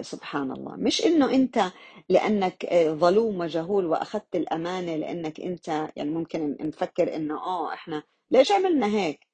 سبحان 0.00 0.52
الله 0.52 0.76
مش 0.76 1.04
إنه 1.06 1.34
أنت 1.34 1.60
لأنك 2.08 2.64
آه، 2.64 2.90
ظلوم 2.94 3.40
وجهول 3.40 3.86
وأخذت 3.86 4.36
الأمانة 4.36 4.96
لأنك 4.96 5.40
أنت 5.40 5.68
يعني 5.96 6.10
ممكن 6.10 6.56
نفكر 6.60 7.16
إنه 7.16 7.34
آه 7.44 7.74
إحنا 7.74 8.02
ليش 8.30 8.52
عملنا 8.52 8.86
هيك؟ 8.86 9.26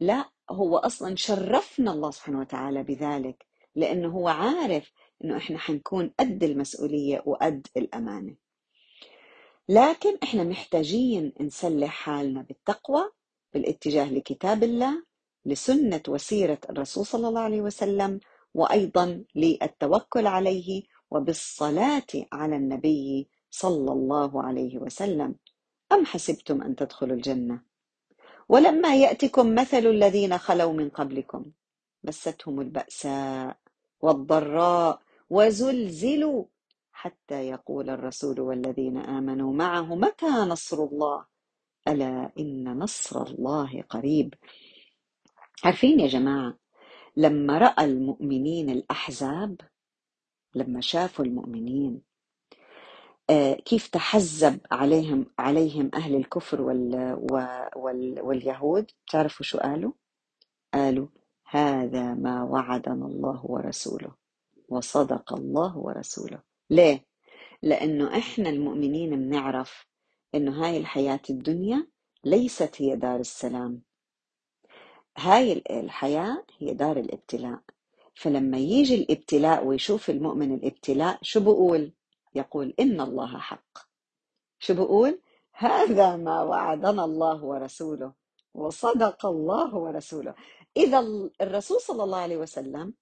لا 0.00 0.30
هو 0.50 0.76
أصلا 0.78 1.16
شرفنا 1.16 1.92
الله 1.92 2.10
سبحانه 2.10 2.40
وتعالى 2.40 2.82
بذلك 2.82 3.46
لأنه 3.74 4.08
هو 4.08 4.28
عارف 4.28 4.92
إنه 5.24 5.36
إحنا 5.36 5.58
حنكون 5.58 6.10
قد 6.20 6.44
المسؤولية 6.44 7.22
وقد 7.26 7.66
الأمانة. 7.76 8.36
لكن 9.68 10.18
إحنا 10.22 10.44
محتاجين 10.44 11.32
نسلح 11.40 11.90
حالنا 11.90 12.42
بالتقوى 12.42 13.10
بالاتجاه 13.54 14.12
لكتاب 14.12 14.62
الله 14.64 15.02
لسنة 15.44 16.02
وسيرة 16.08 16.58
الرسول 16.70 17.06
صلى 17.06 17.28
الله 17.28 17.40
عليه 17.40 17.60
وسلم 17.60 18.20
وأيضا 18.58 19.24
للتوكل 19.34 20.26
عليه 20.26 20.82
وبالصلاة 21.10 22.12
على 22.32 22.56
النبي 22.56 23.28
صلى 23.50 23.92
الله 23.92 24.42
عليه 24.42 24.78
وسلم. 24.78 25.34
أم 25.92 26.04
حسبتم 26.06 26.62
أن 26.62 26.76
تدخلوا 26.76 27.16
الجنة؟ 27.16 27.62
ولما 28.48 28.96
يأتكم 28.96 29.54
مثل 29.54 29.86
الذين 29.86 30.38
خلوا 30.38 30.72
من 30.72 30.88
قبلكم 30.88 31.44
مستهم 32.04 32.60
البأساء 32.60 33.56
والضراء 34.00 35.00
وزلزلوا 35.30 36.44
حتى 36.92 37.48
يقول 37.48 37.90
الرسول 37.90 38.40
والذين 38.40 38.96
آمنوا 38.98 39.52
معه 39.54 39.94
متى 39.94 40.26
نصر 40.26 40.84
الله؟ 40.84 41.24
ألا 41.88 42.32
إن 42.38 42.78
نصر 42.78 43.22
الله 43.22 43.82
قريب. 43.88 44.34
عارفين 45.64 46.00
يا 46.00 46.06
جماعة 46.06 46.58
لما 47.18 47.58
رأى 47.58 47.86
المؤمنين 47.86 48.70
الأحزاب 48.70 49.60
لما 50.56 50.82
شافوا 50.82 51.26
المؤمنين 51.26 52.02
آه، 53.30 53.54
كيف 53.54 53.88
تحزب 53.88 54.60
عليهم 54.72 55.26
عليهم 55.38 55.90
أهل 55.94 56.16
الكفر 56.16 56.62
وال 56.62 57.14
وال 57.76 58.20
واليهود 58.22 58.90
تعرفوا 59.12 59.46
شو 59.46 59.58
قالوا؟ 59.58 59.92
قالوا 60.74 61.08
هذا 61.46 62.14
ما 62.14 62.44
وعدنا 62.44 63.06
الله 63.06 63.40
ورسوله 63.46 64.14
وصدق 64.68 65.34
الله 65.34 65.78
ورسوله 65.78 66.42
ليه؟ 66.70 67.06
لأنه 67.62 68.18
إحنا 68.18 68.50
المؤمنين 68.50 69.10
بنعرف 69.10 69.86
إنه 70.34 70.64
هاي 70.66 70.76
الحياة 70.78 71.22
الدنيا 71.30 71.88
ليست 72.24 72.82
هي 72.82 72.96
دار 72.96 73.20
السلام 73.20 73.82
هاي 75.18 75.62
الحياة 75.70 76.44
هي 76.58 76.74
دار 76.74 76.96
الابتلاء. 76.96 77.60
فلما 78.14 78.58
يجي 78.58 78.94
الابتلاء 78.94 79.64
ويشوف 79.66 80.10
المؤمن 80.10 80.54
الابتلاء 80.54 81.18
شو 81.22 81.40
بقول؟ 81.40 81.92
يقول 82.34 82.74
إن 82.80 83.00
الله 83.00 83.38
حق. 83.38 83.78
شو 84.58 84.74
بقول؟ 84.74 85.20
هذا 85.52 86.16
ما 86.16 86.42
وعدنا 86.42 87.04
الله 87.04 87.44
ورسوله 87.44 88.12
وصدق 88.54 89.26
الله 89.26 89.74
ورسوله. 89.74 90.34
إذا 90.76 91.30
الرسول 91.40 91.80
صلى 91.80 92.04
الله 92.04 92.18
عليه 92.18 92.36
وسلم 92.36 92.94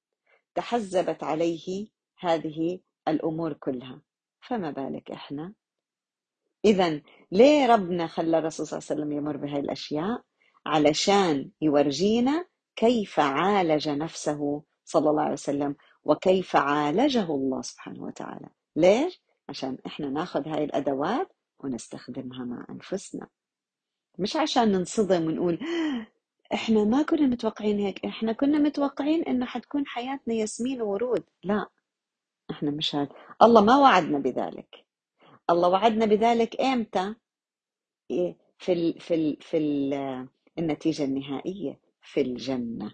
تحزبت 0.55 1.25
عليه 1.25 1.89
هذه 2.19 2.81
الأمور 3.09 3.53
كلها. 3.53 4.01
فما 4.41 4.71
بالك 4.71 5.11
إحنا؟ 5.11 5.55
إذا 6.65 7.01
ليه 7.33 7.67
ربنا 7.67 8.07
خلى 8.07 8.39
الرسول 8.39 8.67
صلى 8.67 8.79
الله 8.79 8.89
عليه 8.91 9.01
وسلم 9.01 9.13
يمر 9.19 9.37
بهاي 9.37 9.61
الأشياء؟ 9.61 10.23
علشان 10.67 11.51
يورجينا 11.63 12.47
كيف 12.77 13.21
عالج 13.21 13.89
نفسه 13.89 14.63
صلى 14.85 15.11
الله 15.11 15.23
عليه 15.23 15.33
وسلم 15.33 15.77
وكيف 16.05 16.57
عالجه 16.57 17.25
الله 17.35 17.63
سبحانه 17.63 18.03
وتعالى. 18.03 18.49
ليش؟ 18.77 19.23
عشان 19.49 19.79
إحنا 19.87 20.09
ناخذ 20.09 20.49
هاي 20.49 20.65
الأدوات 20.65 21.33
ونستخدمها 21.59 22.45
مع 22.45 22.67
أنفسنا. 22.71 23.29
مش 24.19 24.37
عشان 24.37 24.73
ننصدم 24.73 25.27
ونقول 25.27 25.59
إحنا 26.55 26.85
ما 26.85 27.03
كنا 27.03 27.27
متوقعين 27.27 27.79
هيك 27.79 28.07
إحنا 28.07 28.33
كنا 28.33 28.59
متوقعين 28.59 29.23
إنه 29.25 29.47
حتكون 29.47 29.87
حياتنا 29.87 30.35
ياسمين 30.35 30.83
وورود. 30.83 31.25
لا 31.45 31.67
إحنا 32.51 32.71
مش 32.71 32.95
هذا 32.95 33.09
الله 33.43 33.61
ما 33.61 33.77
وعدنا 33.77 34.19
بذلك. 34.19 34.87
الله 35.51 35.69
وعدنا 35.69 36.07
بذلك 36.07 36.61
إمتى؟ 36.61 37.15
إيه؟ 38.11 38.37
في 38.59 38.73
ال 38.73 39.01
في 39.01 39.15
ال 39.15 39.37
في 39.41 39.57
ال 39.57 40.29
النتيجة 40.59 41.05
النهائية 41.05 41.81
في 42.03 42.21
الجنة 42.21 42.93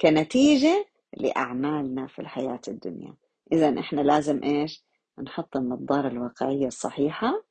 كنتيجة 0.00 0.86
لأعمالنا 1.16 2.06
في 2.06 2.18
الحياة 2.18 2.60
الدنيا 2.68 3.16
إذا 3.52 3.80
إحنا 3.80 4.00
لازم 4.00 4.42
إيش 4.44 4.84
نحط 5.22 5.56
النظارة 5.56 6.08
الواقعية 6.08 6.66
الصحيحة 6.66 7.44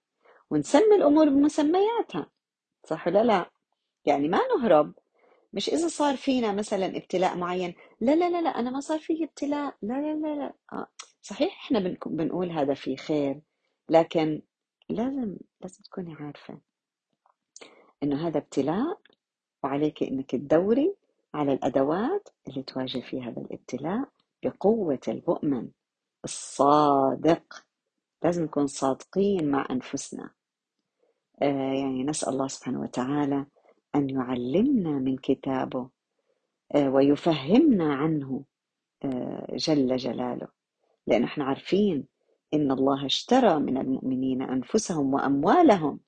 ونسمي 0.49 0.95
الأمور 0.95 1.29
بمسمياتها 1.29 2.29
صح 2.83 3.07
ولا 3.07 3.23
لا 3.23 3.49
يعني 4.05 4.27
ما 4.27 4.39
نهرب 4.57 4.93
مش 5.53 5.69
إذا 5.69 5.87
صار 5.87 6.17
فينا 6.17 6.51
مثلا 6.51 6.85
ابتلاء 6.85 7.37
معين 7.37 7.75
لا 8.01 8.15
لا 8.15 8.29
لا 8.29 8.41
لا 8.41 8.49
أنا 8.49 8.71
ما 8.71 8.79
صار 8.79 8.99
فيه 8.99 9.25
ابتلاء 9.25 9.75
لا 9.81 9.93
لا 9.93 10.15
لا 10.15 10.35
لا 10.35 10.53
آه. 10.73 10.87
صحيح 11.21 11.63
إحنا 11.65 11.97
بنقول 12.05 12.51
هذا 12.51 12.73
فيه 12.73 12.95
خير 12.95 13.41
لكن 13.89 14.41
لازم 14.89 15.37
لازم 15.61 15.83
تكوني 15.83 16.13
عارفة 16.13 16.59
إنه 18.03 18.27
هذا 18.27 18.37
ابتلاء 18.37 18.99
وعليك 19.63 20.03
إنك 20.03 20.31
تدوري 20.31 20.95
على 21.33 21.53
الأدوات 21.53 22.29
اللي 22.47 22.63
تواجه 22.63 22.99
فيها 22.99 23.29
هذا 23.29 23.41
الابتلاء 23.41 24.09
بقوة 24.43 24.99
المؤمن 25.07 25.67
الصادق. 26.23 27.65
لازم 28.23 28.43
نكون 28.43 28.67
صادقين 28.67 29.51
مع 29.51 29.67
أنفسنا. 29.71 30.29
آه 31.41 31.73
يعني 31.73 32.03
نسأل 32.03 32.29
الله 32.33 32.47
سبحانه 32.47 32.81
وتعالى 32.81 33.45
أن 33.95 34.09
يعلمنا 34.09 34.91
من 34.91 35.17
كتابه 35.17 35.89
آه 36.75 36.89
ويفهمنا 36.89 37.93
عنه 37.93 38.43
آه 39.03 39.55
جل 39.55 39.97
جلاله. 39.97 40.47
لأن 41.07 41.23
إحنا 41.23 41.45
عارفين 41.45 42.07
إن 42.53 42.71
الله 42.71 43.05
اشترى 43.05 43.59
من 43.59 43.77
المؤمنين 43.77 44.41
أنفسهم 44.41 45.13
وأموالهم 45.13 45.99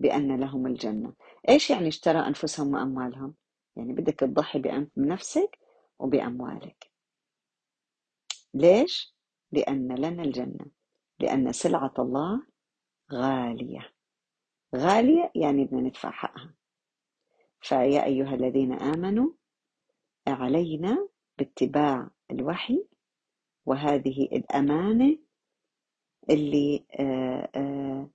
بأن 0.00 0.40
لهم 0.40 0.66
الجنة. 0.66 1.12
إيش 1.48 1.70
يعني 1.70 1.88
اشترى 1.88 2.18
أنفسهم 2.18 2.74
وأموالهم؟ 2.74 3.34
يعني 3.76 3.92
بدك 3.92 4.14
تضحي 4.14 4.58
بنفسك 4.96 5.58
وبأموالك 5.98 6.90
ليش؟ 8.54 9.14
لأن 9.52 9.94
لنا 9.94 10.22
الجنة 10.22 10.66
لأن 11.20 11.52
سلعة 11.52 11.94
الله 11.98 12.42
غالية 13.12 13.92
غالية 14.76 15.32
يعني 15.34 15.64
بدنا 15.64 15.80
ندفع 15.80 16.10
حقها 16.10 16.54
فيا 17.60 18.04
أيها 18.04 18.34
الذين 18.34 18.72
آمنوا 18.72 19.30
علينا 20.28 21.08
باتباع 21.38 22.10
الوحي 22.30 22.84
وهذه 23.66 24.22
الأمانة 24.32 25.18
اللي 26.30 26.84
آه، 27.00 27.50
آه، 27.54 28.08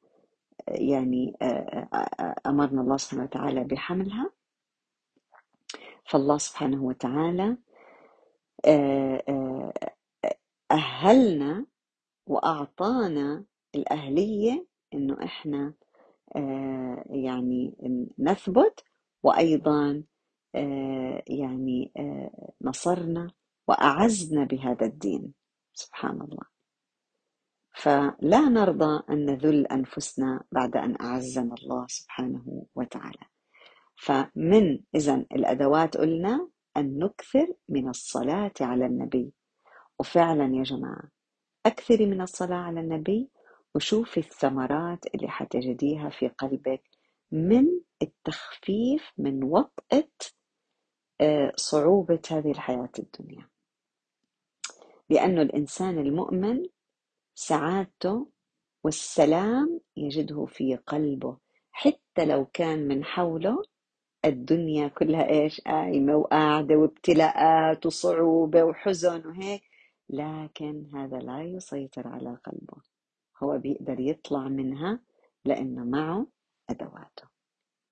يعني 0.67 1.34
آه، 1.41 2.36
أمرنا 2.47 2.82
الله 2.82 2.97
سبحانه 2.97 3.23
وتعالى 3.23 3.63
بحملها. 3.63 4.32
فالله 6.10 6.38
سبحانه 6.38 6.84
وتعالى 6.84 7.58
أهلنا 10.71 11.65
وأعطانا 12.28 13.45
الأهلية 13.76 14.67
إنه 14.93 15.17
إحنا 15.23 15.73
يعني 17.10 17.73
نثبت 18.19 18.84
وأيضا 19.23 20.04
يعني 21.28 21.91
نصرنا 22.62 23.28
وأعزنا 23.67 24.43
بهذا 24.43 24.86
الدين. 24.86 25.34
سبحان 25.73 26.21
الله. 26.21 26.53
فلا 27.74 28.40
نرضى 28.50 29.04
أن 29.10 29.26
نذل 29.26 29.68
أنفسنا 29.68 30.44
بعد 30.52 30.78
أن 30.78 30.96
أعزنا 31.02 31.56
الله 31.64 31.86
سبحانه 31.88 32.66
وتعالى. 32.76 33.26
فمن 33.96 34.80
إذا 34.96 35.16
الأدوات 35.16 35.98
قلنا 35.98 36.50
أن 36.78 36.98
نكثر 37.00 37.48
من 37.70 37.90
الصلاة 37.90 38.54
على 38.62 38.86
النبي. 38.86 39.34
وفعلا 40.00 40.56
يا 40.56 40.64
جماعة 40.64 41.04
أكثري 41.66 42.06
من 42.06 42.22
الصلاة 42.22 42.58
على 42.58 42.80
النبي 42.80 43.30
وشوفي 43.76 44.20
الثمرات 44.20 45.06
اللي 45.16 45.28
حتجديها 45.28 46.10
في 46.10 46.28
قلبك 46.28 46.84
من 47.32 47.66
التخفيف 48.02 49.12
من 49.18 49.44
وطأة 49.44 50.10
صعوبة 51.56 52.22
هذه 52.32 52.52
الحياة 52.52 52.90
الدنيا. 53.00 53.50
لأن 55.10 55.40
الإنسان 55.40 55.98
المؤمن 56.00 56.64
سعادته 57.36 58.30
والسلام 58.84 59.80
يجده 59.98 60.46
في 60.46 60.76
قلبه 60.76 61.38
حتى 61.72 62.26
لو 62.26 62.46
كان 62.46 62.88
من 62.88 63.04
حوله 63.06 63.63
الدنيا 64.26 64.88
كلها 64.88 65.30
إيش؟ 65.30 65.62
قايمة 65.62 66.15
وقاعدة 66.15 66.76
وابتلاءات 66.76 67.86
وصعوبة 67.86 68.63
وحزن 68.63 69.28
وهيك 69.28 69.63
لكن 70.10 70.89
هذا 70.96 71.17
لا 71.17 71.43
يسيطر 71.43 72.08
على 72.08 72.38
قلبه 72.46 72.78
هو 73.43 73.58
بيقدر 73.58 74.00
يطلع 74.00 74.48
منها 74.48 75.00
لأنه 75.46 75.84
معه 75.86 76.28
أدواته. 76.69 77.33